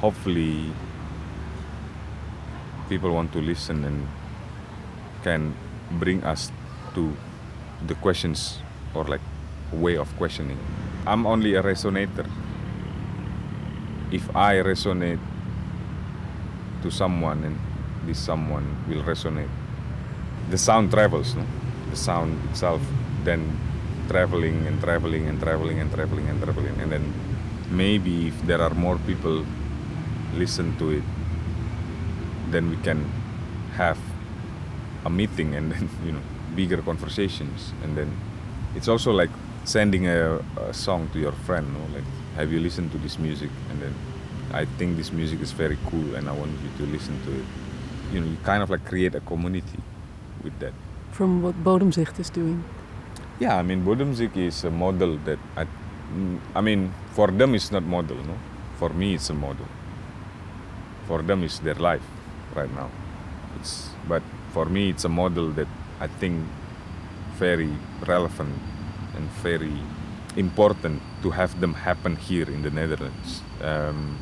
hopefully 0.00 0.70
people 2.88 3.10
want 3.12 3.32
to 3.32 3.40
listen 3.40 3.84
and 3.84 4.06
can 5.22 5.54
bring 5.98 6.22
us 6.24 6.52
to 6.94 7.12
the 7.86 7.94
questions 7.96 8.58
or 8.94 9.04
like 9.04 9.20
way 9.72 9.96
of 9.96 10.08
questioning. 10.16 10.58
I'm 11.06 11.26
only 11.26 11.54
a 11.54 11.62
resonator. 11.62 12.28
If 14.12 14.34
I 14.36 14.56
resonate 14.56 15.18
to 16.82 16.90
someone 16.90 17.44
and 17.44 17.58
this 18.06 18.18
someone 18.18 18.66
will 18.88 19.02
resonate, 19.02 19.50
the 20.50 20.58
sound 20.58 20.90
travels, 20.90 21.34
no? 21.34 21.44
The 21.90 21.96
sound 21.96 22.38
itself 22.50 22.82
then 23.24 23.58
traveling 24.08 24.66
and 24.66 24.80
traveling 24.80 25.28
and 25.28 25.40
traveling 25.40 25.80
and 25.80 25.92
traveling 25.92 26.28
and 26.28 26.42
traveling. 26.42 26.80
And 26.80 26.92
then 26.92 27.12
maybe 27.70 28.28
if 28.28 28.42
there 28.46 28.60
are 28.62 28.74
more 28.74 28.98
people 28.98 29.44
listen 30.34 30.76
to 30.78 30.90
it 30.90 31.02
then 32.50 32.70
we 32.70 32.76
can 32.76 33.10
have 33.74 33.98
a 35.04 35.10
meeting 35.10 35.54
and 35.56 35.72
then 35.72 35.88
you 36.04 36.12
know 36.12 36.22
bigger 36.54 36.80
conversations. 36.82 37.72
And 37.82 37.96
then 37.96 38.16
it's 38.74 38.88
also 38.88 39.12
like 39.12 39.30
sending 39.64 40.06
a, 40.06 40.38
a 40.68 40.72
song 40.72 41.08
to 41.12 41.18
your 41.18 41.32
friend 41.32 41.66
no? 41.74 41.80
like 41.94 42.04
have 42.36 42.52
you 42.52 42.60
listened 42.60 42.92
to 42.92 42.98
this 42.98 43.18
music? 43.18 43.50
And 43.70 43.82
then 43.82 43.94
i 44.52 44.64
think 44.78 44.96
this 44.96 45.12
music 45.12 45.40
is 45.40 45.52
very 45.52 45.76
cool 45.90 46.14
and 46.14 46.28
i 46.28 46.32
want 46.32 46.52
you 46.62 46.70
to 46.78 46.92
listen 46.92 47.18
to 47.24 47.32
it 47.32 47.44
you 48.12 48.20
know 48.20 48.26
you 48.26 48.36
kind 48.44 48.62
of 48.62 48.70
like 48.70 48.84
create 48.84 49.14
a 49.14 49.20
community 49.20 49.78
with 50.42 50.58
that. 50.60 50.72
From 51.12 51.42
what 51.42 51.54
Bodemzicht 51.64 52.18
is 52.20 52.30
doing? 52.30 52.64
Yeah 53.40 53.56
i 53.58 53.62
mean 53.62 53.84
Bodemzicht 53.84 54.36
is 54.36 54.64
a 54.64 54.70
model 54.70 55.18
that 55.24 55.38
i 55.56 55.66
i 56.54 56.60
mean 56.60 56.92
for 57.12 57.28
them 57.28 57.54
it's 57.54 57.70
not 57.70 57.82
model 57.82 58.16
no? 58.16 58.36
For 58.78 58.90
me 58.90 59.14
it's 59.14 59.30
a 59.30 59.34
model. 59.34 59.68
For 61.08 61.22
them 61.22 61.42
it's 61.42 61.58
their 61.60 61.74
life 61.74 62.06
right 62.54 62.72
now. 62.74 62.90
It's 63.58 63.90
but 64.08 64.22
for 64.52 64.66
me 64.66 64.90
it's 64.90 65.04
a 65.04 65.08
model 65.08 65.50
that 65.52 65.68
i 66.00 66.06
think 66.06 66.44
very 67.38 67.72
relevant 68.06 68.54
and 69.16 69.28
very 69.42 69.76
important 70.36 71.00
to 71.22 71.30
have 71.30 71.60
them 71.60 71.74
happen 71.74 72.16
here 72.16 72.48
in 72.50 72.62
the 72.62 72.70
netherlands. 72.70 73.42
Um, 73.62 74.18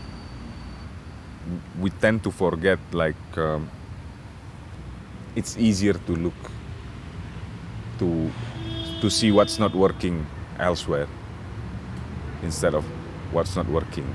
we 1.80 1.90
tend 1.90 2.22
to 2.24 2.30
forget 2.30 2.78
like 2.92 3.16
um, 3.36 3.68
it's 5.36 5.56
easier 5.58 5.94
to 5.94 6.12
look 6.16 6.40
to 7.98 8.30
to 9.00 9.10
see 9.10 9.30
what's 9.32 9.58
not 9.58 9.74
working 9.74 10.26
elsewhere 10.58 11.08
instead 12.42 12.74
of 12.74 12.84
what's 13.32 13.56
not 13.56 13.68
working 13.68 14.06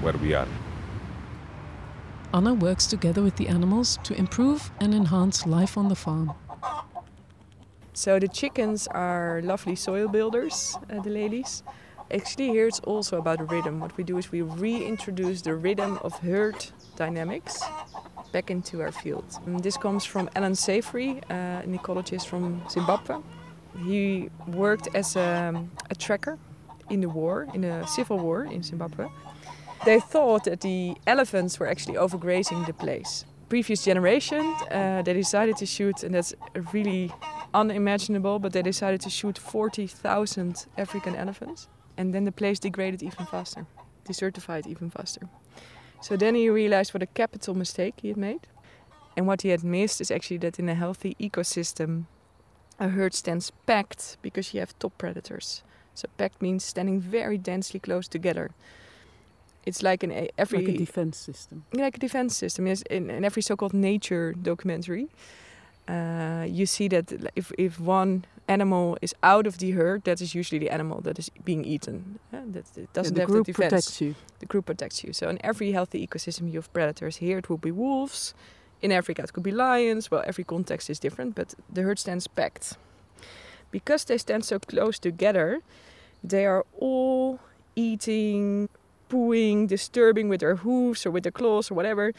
where 0.00 0.16
we 0.18 0.34
are. 0.34 0.48
Anna 2.32 2.54
works 2.54 2.86
together 2.86 3.22
with 3.22 3.36
the 3.36 3.48
animals 3.48 3.98
to 4.04 4.14
improve 4.14 4.70
and 4.80 4.94
enhance 4.94 5.46
life 5.46 5.76
on 5.76 5.88
the 5.88 5.96
farm. 5.96 6.32
So 7.92 8.18
the 8.18 8.28
chickens 8.28 8.86
are 8.86 9.42
lovely 9.42 9.76
soil 9.76 10.08
builders, 10.08 10.78
uh, 10.88 11.00
the 11.02 11.10
ladies. 11.10 11.62
Actually, 12.12 12.48
here 12.48 12.66
it's 12.66 12.80
also 12.80 13.18
about 13.18 13.38
the 13.38 13.44
rhythm. 13.44 13.78
What 13.78 13.96
we 13.96 14.02
do 14.02 14.18
is 14.18 14.32
we 14.32 14.42
reintroduce 14.42 15.42
the 15.42 15.54
rhythm 15.54 15.98
of 16.02 16.18
herd 16.18 16.66
dynamics 16.96 17.62
back 18.32 18.50
into 18.50 18.80
our 18.80 18.90
field. 18.90 19.24
And 19.46 19.62
this 19.62 19.76
comes 19.76 20.04
from 20.04 20.28
Alan 20.34 20.56
Savory, 20.56 21.20
uh, 21.30 21.62
an 21.64 21.78
ecologist 21.78 22.26
from 22.26 22.62
Zimbabwe. 22.68 23.18
He 23.84 24.28
worked 24.48 24.88
as 24.92 25.14
a, 25.14 25.54
a 25.88 25.94
tracker 25.94 26.36
in 26.88 27.00
the 27.00 27.08
war, 27.08 27.46
in 27.54 27.62
a 27.62 27.86
civil 27.86 28.18
war 28.18 28.42
in 28.44 28.64
Zimbabwe. 28.64 29.06
They 29.84 30.00
thought 30.00 30.44
that 30.44 30.62
the 30.62 30.96
elephants 31.06 31.60
were 31.60 31.68
actually 31.68 31.94
overgrazing 31.94 32.66
the 32.66 32.72
place. 32.72 33.24
Previous 33.48 33.84
generation, 33.84 34.40
uh, 34.70 35.02
they 35.04 35.12
decided 35.12 35.56
to 35.58 35.66
shoot, 35.66 36.02
and 36.02 36.14
that's 36.14 36.34
really 36.72 37.12
unimaginable, 37.54 38.40
but 38.40 38.52
they 38.52 38.62
decided 38.62 39.00
to 39.02 39.10
shoot 39.10 39.38
40,000 39.38 40.66
African 40.76 41.14
elephants. 41.14 41.68
And 41.96 42.14
then 42.14 42.24
the 42.24 42.32
place 42.32 42.58
degraded 42.58 43.02
even 43.02 43.26
faster, 43.26 43.66
desertified 44.08 44.66
even 44.66 44.90
faster. 44.90 45.28
So 46.00 46.16
then 46.16 46.34
he 46.34 46.48
realized 46.48 46.94
what 46.94 47.02
a 47.02 47.06
capital 47.06 47.54
mistake 47.54 47.94
he 48.02 48.08
had 48.08 48.16
made. 48.16 48.46
And 49.16 49.26
what 49.26 49.42
he 49.42 49.50
had 49.50 49.62
missed 49.62 50.00
is 50.00 50.10
actually 50.10 50.38
that 50.38 50.58
in 50.58 50.68
a 50.68 50.74
healthy 50.74 51.16
ecosystem, 51.20 52.04
a 52.78 52.88
herd 52.88 53.12
stands 53.12 53.52
packed 53.66 54.16
because 54.22 54.54
you 54.54 54.60
have 54.60 54.78
top 54.78 54.96
predators. 54.96 55.62
So 55.94 56.08
packed 56.16 56.40
means 56.40 56.64
standing 56.64 57.00
very 57.00 57.36
densely 57.36 57.80
close 57.80 58.08
together. 58.08 58.50
It's 59.66 59.82
like 59.82 60.02
in 60.02 60.10
a, 60.10 60.30
every 60.38 60.64
like 60.64 60.74
a 60.74 60.78
defense 60.78 61.18
system. 61.18 61.64
Like 61.72 61.96
a 61.96 62.00
defense 62.00 62.34
system. 62.34 62.66
Yes, 62.66 62.82
in, 62.82 63.10
in 63.10 63.24
every 63.24 63.42
so-called 63.42 63.74
nature 63.74 64.32
documentary, 64.32 65.08
uh, 65.86 66.46
you 66.48 66.64
see 66.64 66.88
that 66.88 67.12
if 67.36 67.52
if 67.58 67.78
one 67.78 68.24
animal 68.50 68.98
is 69.00 69.14
out 69.22 69.46
of 69.46 69.58
the 69.58 69.70
herd, 69.70 70.04
that 70.04 70.20
is 70.20 70.34
usually 70.34 70.58
the 70.58 70.70
animal 70.70 71.00
that 71.02 71.18
is 71.18 71.30
being 71.44 71.64
eaten. 71.64 72.18
Yeah, 72.32 72.42
that 72.54 72.66
it 72.76 72.92
doesn't 72.92 73.14
yeah, 73.14 73.14
the 73.14 73.20
have 73.22 73.30
group 73.30 73.46
the 73.46 73.52
defense. 73.52 73.70
protects 73.70 74.00
you. 74.00 74.14
The 74.40 74.46
group 74.46 74.66
protects 74.66 75.04
you. 75.04 75.12
So 75.12 75.28
in 75.28 75.38
every 75.50 75.72
healthy 75.72 76.06
ecosystem, 76.06 76.50
you 76.52 76.58
have 76.60 76.72
predators. 76.72 77.16
Here 77.16 77.38
it 77.38 77.48
will 77.48 77.62
be 77.68 77.70
wolves. 77.70 78.34
In 78.82 78.90
Africa, 78.92 79.22
it 79.22 79.32
could 79.32 79.42
be 79.42 79.52
lions. 79.52 80.10
Well, 80.10 80.24
every 80.26 80.44
context 80.44 80.90
is 80.90 80.98
different, 80.98 81.34
but 81.34 81.54
the 81.72 81.82
herd 81.82 81.98
stands 81.98 82.26
packed. 82.26 82.76
Because 83.70 84.04
they 84.04 84.18
stand 84.18 84.44
so 84.44 84.58
close 84.58 84.98
together, 84.98 85.60
they 86.24 86.44
are 86.46 86.64
all 86.78 87.38
eating, 87.76 88.68
pooing, 89.08 89.68
disturbing 89.68 90.28
with 90.28 90.40
their 90.40 90.56
hooves 90.56 91.06
or 91.06 91.10
with 91.10 91.22
their 91.22 91.32
claws 91.32 91.70
or 91.70 91.74
whatever 91.74 92.12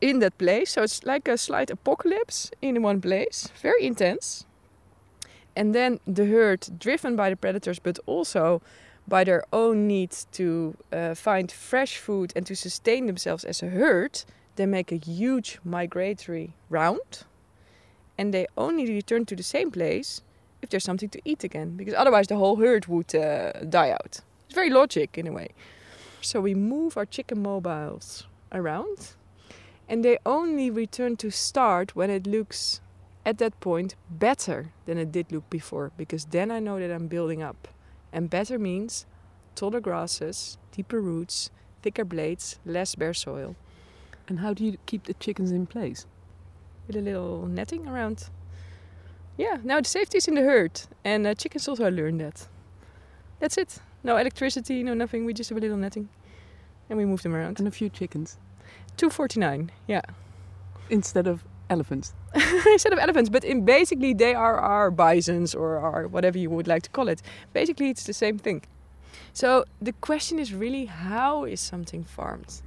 in 0.00 0.18
that 0.18 0.36
place. 0.38 0.72
So 0.72 0.82
it's 0.82 1.04
like 1.04 1.28
a 1.28 1.36
slight 1.38 1.70
apocalypse 1.70 2.50
in 2.60 2.82
one 2.82 3.00
place, 3.00 3.48
very 3.62 3.84
intense. 3.86 4.44
And 5.54 5.74
then 5.74 6.00
the 6.06 6.26
herd, 6.26 6.66
driven 6.78 7.16
by 7.16 7.30
the 7.30 7.36
predators, 7.36 7.78
but 7.78 7.98
also 8.06 8.62
by 9.06 9.24
their 9.24 9.44
own 9.52 9.86
need 9.86 10.12
to 10.32 10.76
uh, 10.92 11.14
find 11.14 11.50
fresh 11.50 11.98
food 11.98 12.32
and 12.36 12.46
to 12.46 12.54
sustain 12.54 13.06
themselves 13.06 13.44
as 13.44 13.62
a 13.62 13.68
herd, 13.68 14.22
they 14.56 14.66
make 14.66 14.92
a 14.92 14.96
huge 14.96 15.58
migratory 15.64 16.54
round. 16.70 17.24
And 18.16 18.32
they 18.32 18.46
only 18.56 18.86
return 18.86 19.26
to 19.26 19.36
the 19.36 19.42
same 19.42 19.70
place 19.70 20.22
if 20.60 20.70
there's 20.70 20.84
something 20.84 21.08
to 21.08 21.20
eat 21.24 21.42
again, 21.42 21.76
because 21.76 21.94
otherwise 21.94 22.28
the 22.28 22.36
whole 22.36 22.56
herd 22.56 22.86
would 22.86 23.14
uh, 23.14 23.52
die 23.68 23.90
out. 23.90 24.20
It's 24.46 24.54
very 24.54 24.70
logic 24.70 25.18
in 25.18 25.26
a 25.26 25.32
way. 25.32 25.48
So 26.20 26.40
we 26.40 26.54
move 26.54 26.96
our 26.96 27.06
chicken 27.06 27.42
mobiles 27.42 28.26
around, 28.52 29.14
and 29.88 30.04
they 30.04 30.18
only 30.24 30.70
return 30.70 31.16
to 31.16 31.30
start 31.30 31.96
when 31.96 32.10
it 32.10 32.26
looks 32.26 32.80
at 33.24 33.38
that 33.38 33.58
point 33.60 33.94
better 34.10 34.72
than 34.86 34.98
it 34.98 35.12
did 35.12 35.30
look 35.30 35.48
before, 35.50 35.92
because 35.96 36.24
then 36.26 36.50
I 36.50 36.58
know 36.58 36.78
that 36.78 36.90
I'm 36.90 37.06
building 37.06 37.42
up. 37.42 37.68
And 38.12 38.28
better 38.28 38.58
means 38.58 39.06
taller 39.54 39.80
grasses, 39.80 40.58
deeper 40.72 41.00
roots, 41.00 41.50
thicker 41.82 42.04
blades, 42.04 42.58
less 42.66 42.94
bare 42.94 43.14
soil. 43.14 43.56
And 44.28 44.40
how 44.40 44.54
do 44.54 44.64
you 44.64 44.76
keep 44.86 45.04
the 45.04 45.14
chickens 45.14 45.50
in 45.50 45.66
place? 45.66 46.06
With 46.86 46.96
a 46.96 47.00
little 47.00 47.46
netting 47.46 47.86
around. 47.86 48.28
Yeah, 49.36 49.58
now 49.62 49.80
the 49.80 49.88
safety 49.88 50.18
is 50.18 50.28
in 50.28 50.34
the 50.34 50.42
herd, 50.42 50.82
and 51.04 51.26
uh, 51.26 51.34
chickens 51.34 51.68
also 51.68 51.90
learn 51.90 52.18
that. 52.18 52.48
That's 53.40 53.56
it. 53.56 53.78
No 54.04 54.16
electricity, 54.16 54.82
no 54.82 54.94
nothing. 54.94 55.24
We 55.24 55.32
just 55.32 55.50
have 55.50 55.58
a 55.58 55.60
little 55.60 55.76
netting, 55.76 56.08
and 56.90 56.98
we 56.98 57.04
move 57.04 57.22
them 57.22 57.34
around. 57.34 57.58
And 57.58 57.68
a 57.68 57.70
few 57.70 57.88
chickens. 57.88 58.36
Two 58.96 59.10
forty 59.10 59.40
nine. 59.40 59.70
Yeah. 59.86 60.02
Instead 60.90 61.26
of 61.26 61.44
elephants. 61.72 62.14
Instead 62.74 62.92
of 62.92 62.98
elephants, 62.98 63.30
but 63.30 63.44
in 63.44 63.64
basically 63.64 64.12
they 64.14 64.34
are 64.34 64.56
our 64.58 64.90
bisons 64.90 65.54
or 65.54 65.78
our 65.78 66.06
whatever 66.14 66.38
you 66.38 66.50
would 66.50 66.68
like 66.68 66.82
to 66.82 66.90
call 66.90 67.08
it. 67.08 67.20
Basically, 67.52 67.88
it's 67.90 68.04
the 68.04 68.18
same 68.24 68.38
thing. 68.38 68.62
So 69.32 69.64
the 69.80 69.94
question 70.08 70.38
is 70.38 70.48
really 70.64 70.86
how 70.86 71.44
is 71.44 71.60
something 71.60 72.04
farmed, 72.04 72.62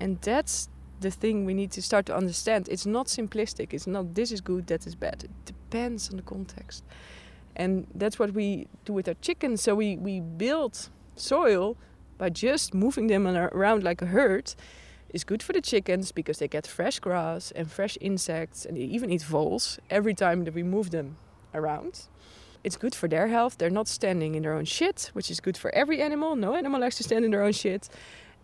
and 0.00 0.20
that's 0.20 0.68
the 1.00 1.10
thing 1.10 1.44
we 1.44 1.54
need 1.54 1.70
to 1.72 1.82
start 1.82 2.06
to 2.06 2.16
understand. 2.16 2.68
It's 2.68 2.86
not 2.86 3.06
simplistic. 3.06 3.72
It's 3.72 3.86
not 3.86 4.14
this 4.14 4.32
is 4.32 4.40
good, 4.40 4.66
that 4.66 4.86
is 4.86 4.94
bad. 4.94 5.24
It 5.24 5.30
depends 5.44 6.10
on 6.10 6.16
the 6.16 6.22
context. 6.22 6.84
And 7.56 7.86
that's 7.94 8.18
what 8.18 8.32
we 8.32 8.66
do 8.84 8.92
with 8.92 9.06
our 9.08 9.14
chickens. 9.20 9.62
So 9.62 9.74
we, 9.74 9.96
we 9.96 10.20
build 10.20 10.88
soil 11.14 11.76
by 12.18 12.30
just 12.30 12.74
moving 12.74 13.06
them 13.06 13.26
around 13.26 13.84
like 13.84 14.02
a 14.02 14.06
herd. 14.06 14.54
Is 15.14 15.22
good 15.22 15.44
for 15.44 15.52
the 15.52 15.60
chickens 15.60 16.10
because 16.10 16.38
they 16.38 16.48
get 16.48 16.66
fresh 16.66 16.98
grass 16.98 17.52
and 17.52 17.70
fresh 17.70 17.96
insects 18.00 18.64
and 18.64 18.76
they 18.76 18.80
even 18.80 19.10
eat 19.10 19.22
voles 19.22 19.78
every 19.88 20.12
time 20.12 20.42
that 20.42 20.54
we 20.54 20.64
move 20.64 20.90
them 20.90 21.18
around. 21.54 22.08
It's 22.64 22.76
good 22.76 22.96
for 22.96 23.06
their 23.06 23.28
health. 23.28 23.56
They're 23.58 23.70
not 23.70 23.86
standing 23.86 24.34
in 24.34 24.42
their 24.42 24.54
own 24.54 24.64
shit, 24.64 25.10
which 25.12 25.30
is 25.30 25.38
good 25.38 25.56
for 25.56 25.72
every 25.72 26.02
animal. 26.02 26.34
No 26.34 26.56
animal 26.56 26.80
likes 26.80 26.96
to 26.96 27.04
stand 27.04 27.24
in 27.24 27.30
their 27.30 27.44
own 27.44 27.52
shit. 27.52 27.88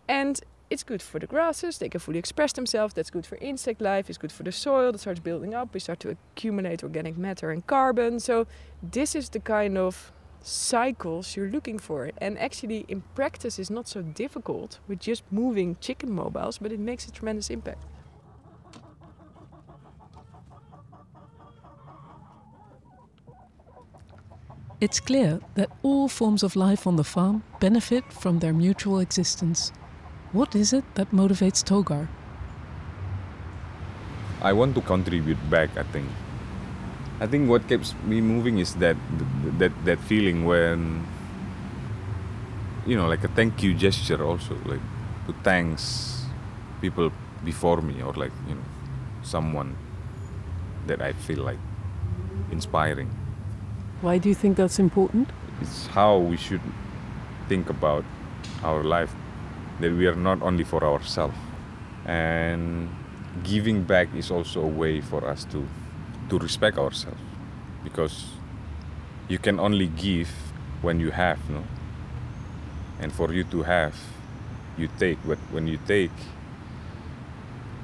And 0.07 0.39
it's 0.69 0.83
good 0.83 1.01
for 1.01 1.19
the 1.19 1.27
grasses, 1.27 1.77
they 1.77 1.89
can 1.89 1.99
fully 1.99 2.19
express 2.19 2.53
themselves. 2.53 2.93
That's 2.93 3.09
good 3.09 3.25
for 3.25 3.37
insect 3.39 3.81
life, 3.81 4.09
it's 4.09 4.17
good 4.17 4.31
for 4.31 4.43
the 4.43 4.53
soil 4.53 4.93
that 4.93 4.99
starts 4.99 5.19
building 5.19 5.53
up. 5.53 5.73
We 5.73 5.81
start 5.81 5.99
to 5.99 6.11
accumulate 6.11 6.83
organic 6.83 7.17
matter 7.17 7.51
and 7.51 7.67
carbon. 7.67 8.21
So, 8.21 8.47
this 8.81 9.13
is 9.13 9.27
the 9.27 9.41
kind 9.41 9.77
of 9.77 10.13
cycles 10.41 11.35
you're 11.35 11.49
looking 11.49 11.79
for. 11.79 12.11
And 12.17 12.37
actually, 12.39 12.85
in 12.87 13.01
practice, 13.15 13.59
is 13.59 13.69
not 13.69 13.87
so 13.87 14.01
difficult 14.01 14.79
with 14.87 14.99
just 14.99 15.23
moving 15.31 15.77
chicken 15.79 16.11
mobiles, 16.11 16.57
but 16.57 16.71
it 16.71 16.79
makes 16.79 17.07
a 17.07 17.11
tremendous 17.11 17.49
impact. 17.49 17.85
It's 24.81 24.99
clear 24.99 25.39
that 25.53 25.69
all 25.83 26.07
forms 26.07 26.41
of 26.41 26.55
life 26.55 26.87
on 26.87 26.95
the 26.95 27.03
farm 27.03 27.43
benefit 27.59 28.03
from 28.11 28.39
their 28.39 28.51
mutual 28.51 28.99
existence. 28.99 29.71
What 30.31 30.55
is 30.55 30.73
it 30.73 30.83
that 30.95 31.11
motivates 31.11 31.63
Togar? 31.63 32.07
I 34.41 34.53
want 34.53 34.73
to 34.73 34.81
contribute 34.81 35.37
back, 35.51 35.77
I 35.77 35.83
think. 35.83 36.07
I 37.21 37.27
think 37.27 37.47
what 37.47 37.67
keeps 37.69 37.93
me 38.03 38.19
moving 38.19 38.57
is 38.57 38.73
that 38.81 38.97
that 39.59 39.71
that 39.85 39.99
feeling 39.99 40.43
when 40.43 41.05
you 42.87 42.97
know 42.97 43.07
like 43.07 43.23
a 43.23 43.27
thank 43.27 43.61
you 43.61 43.75
gesture 43.75 44.25
also 44.25 44.57
like 44.65 44.81
to 45.27 45.33
thanks 45.43 46.25
people 46.81 47.11
before 47.45 47.79
me 47.81 48.01
or 48.01 48.11
like 48.13 48.33
you 48.49 48.55
know 48.55 48.65
someone 49.21 49.75
that 50.87 50.99
I 50.99 51.13
feel 51.13 51.43
like 51.45 51.59
inspiring. 52.51 53.11
Why 54.01 54.17
do 54.17 54.27
you 54.27 54.33
think 54.33 54.57
that's 54.57 54.79
important? 54.79 55.29
It's 55.61 55.85
how 55.93 56.17
we 56.17 56.37
should 56.37 56.65
think 57.47 57.69
about 57.69 58.03
our 58.63 58.83
life 58.83 59.13
that 59.79 59.93
we 59.93 60.07
are 60.07 60.15
not 60.15 60.41
only 60.41 60.63
for 60.63 60.83
ourselves 60.83 61.37
and 62.05 62.89
giving 63.43 63.83
back 63.83 64.09
is 64.15 64.31
also 64.31 64.63
a 64.63 64.67
way 64.67 65.01
for 65.01 65.23
us 65.29 65.45
to 65.53 65.67
to 66.31 66.39
respect 66.39 66.77
ourselves. 66.77 67.19
Because 67.83 68.39
you 69.27 69.37
can 69.37 69.59
only 69.59 69.87
give 69.87 70.31
when 70.81 70.99
you 70.99 71.11
have 71.11 71.37
no? 71.49 71.63
And 72.99 73.11
for 73.11 73.33
you 73.33 73.43
to 73.51 73.63
have 73.63 73.95
you 74.77 74.87
take 74.97 75.19
but 75.27 75.37
when 75.51 75.67
you 75.67 75.77
take 75.85 76.15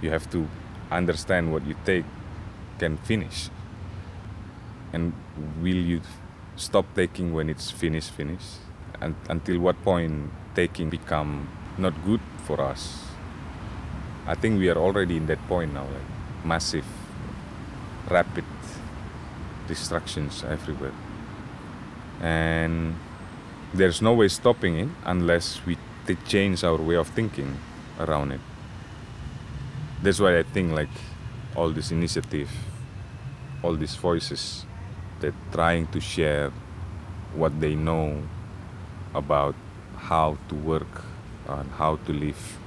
you 0.02 0.10
have 0.10 0.30
to 0.32 0.48
understand 0.90 1.52
what 1.52 1.66
you 1.68 1.76
take 1.84 2.06
can 2.80 2.96
finish. 2.98 3.50
And 4.94 5.12
will 5.60 5.76
you 5.76 6.02
stop 6.56 6.86
taking 6.96 7.34
when 7.34 7.50
it's 7.50 7.70
finished 7.70 8.12
finished? 8.12 8.64
And 9.02 9.16
until 9.30 9.60
what 9.60 9.76
point 9.84 10.32
taking 10.56 10.90
become 10.90 11.50
not 11.78 11.94
good 12.06 12.22
for 12.46 12.62
us? 12.62 13.04
I 14.26 14.36
think 14.36 14.60
we 14.60 14.70
are 14.70 14.78
already 14.78 15.18
in 15.18 15.28
that 15.28 15.46
point 15.48 15.74
now 15.74 15.84
like 15.84 16.46
massive 16.46 16.86
rapid 18.10 18.46
destructions 19.68 20.44
everywhere. 20.44 20.94
And 22.22 22.96
there's 23.74 24.02
no 24.02 24.14
way 24.14 24.28
stopping 24.28 24.80
it 24.80 24.90
unless 25.06 25.66
we 25.66 25.78
t- 26.06 26.18
change 26.28 26.64
our 26.64 26.78
way 26.78 26.96
of 26.96 27.08
thinking 27.10 27.58
around 28.00 28.32
it. 28.32 28.42
That's 30.02 30.20
why 30.20 30.38
i 30.38 30.44
think 30.44 30.72
like 30.74 30.94
all 31.56 31.72
this 31.72 31.92
initiative 31.92 32.52
all 33.64 33.76
these 33.76 33.96
voices 33.96 34.66
that 35.20 35.34
trying 35.52 35.88
to 35.88 36.00
share 36.00 36.52
what 37.34 37.60
they 37.60 37.74
know 37.74 38.22
about 39.16 39.56
how 39.98 40.38
to 40.50 40.56
work 40.56 41.04
and 41.48 41.70
how 41.72 41.96
to 42.06 42.14
live 42.14 42.58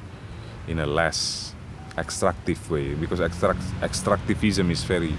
in 0.66 0.80
a 0.80 0.86
less 0.86 1.54
extractive 1.98 2.70
way 2.70 2.94
because 2.94 3.20
extract, 3.20 3.60
extractivism 3.80 4.70
is 4.70 4.84
very 4.84 5.14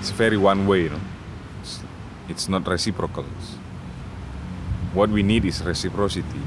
it's 0.00 0.10
very 0.10 0.36
one 0.36 0.66
way 0.66 0.82
you 0.82 0.90
know 0.90 1.00
it's, 1.60 1.80
it's 2.28 2.48
not 2.48 2.66
reciprocal 2.66 3.24
what 4.92 5.10
we 5.10 5.22
need 5.22 5.44
is 5.44 5.62
reciprocity 5.62 6.40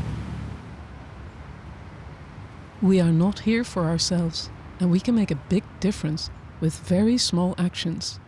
We 2.82 3.02
are 3.02 3.12
not 3.12 3.40
here 3.40 3.64
for 3.64 3.86
ourselves, 3.86 4.52
and 4.80 4.92
we 4.92 5.00
can 5.00 5.16
make 5.16 5.32
a 5.32 5.44
big 5.50 5.64
difference 5.80 6.30
with 6.60 6.78
very 6.78 7.18
small 7.18 7.56
actions. 7.58 8.20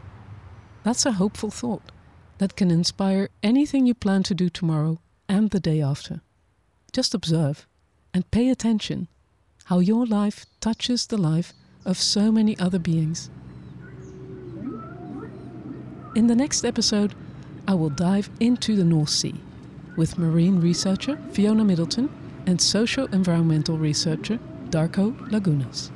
That's 0.82 1.06
a 1.06 1.12
hopeful 1.12 1.52
thought 1.52 1.92
that 2.40 2.56
can 2.56 2.72
inspire 2.72 3.30
anything 3.44 3.86
you 3.86 3.94
plan 3.94 4.24
to 4.24 4.34
do 4.34 4.50
tomorrow 4.50 5.00
and 5.28 5.52
the 5.52 5.60
day 5.60 5.82
after. 5.82 6.22
Just 6.92 7.14
observe 7.14 7.68
and 8.12 8.32
pay 8.32 8.50
attention 8.50 9.08
how 9.70 9.78
your 9.78 10.04
life 10.08 10.48
touches 10.62 11.06
the 11.06 11.18
life 11.18 11.54
of 11.86 11.96
so 11.96 12.32
many 12.32 12.58
other 12.58 12.80
beings. 12.80 13.30
In 16.16 16.26
the 16.26 16.36
next 16.36 16.66
episode, 16.66 17.14
I 17.68 17.76
will 17.76 17.92
dive 17.92 18.32
into 18.40 18.76
the 18.76 18.84
North 18.84 19.10
Sea 19.10 19.36
with 19.96 20.18
marine 20.18 20.60
researcher 20.60 21.20
Fiona 21.34 21.64
Middleton 21.64 22.10
and 22.48 22.60
socio 22.60 23.06
environmental 23.12 23.78
researcher 23.78 24.40
Darko 24.72 25.16
Lagunas. 25.30 25.92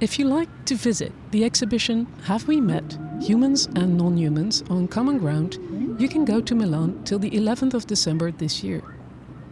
If 0.00 0.18
you 0.18 0.24
like 0.24 0.50
to 0.64 0.74
visit 0.74 1.12
the 1.30 1.44
exhibition 1.44 2.08
Have 2.24 2.48
We 2.48 2.60
Met 2.60 2.98
Humans 3.20 3.66
and 3.76 3.96
Non 3.96 4.18
Humans 4.18 4.64
on 4.70 4.88
Common 4.88 5.18
Ground, 5.18 5.56
you 6.00 6.08
can 6.08 6.24
go 6.24 6.40
to 6.40 6.54
Milan 6.56 7.04
till 7.04 7.20
the 7.20 7.30
11th 7.30 7.74
of 7.74 7.86
December 7.86 8.32
this 8.32 8.64
year. 8.64 8.82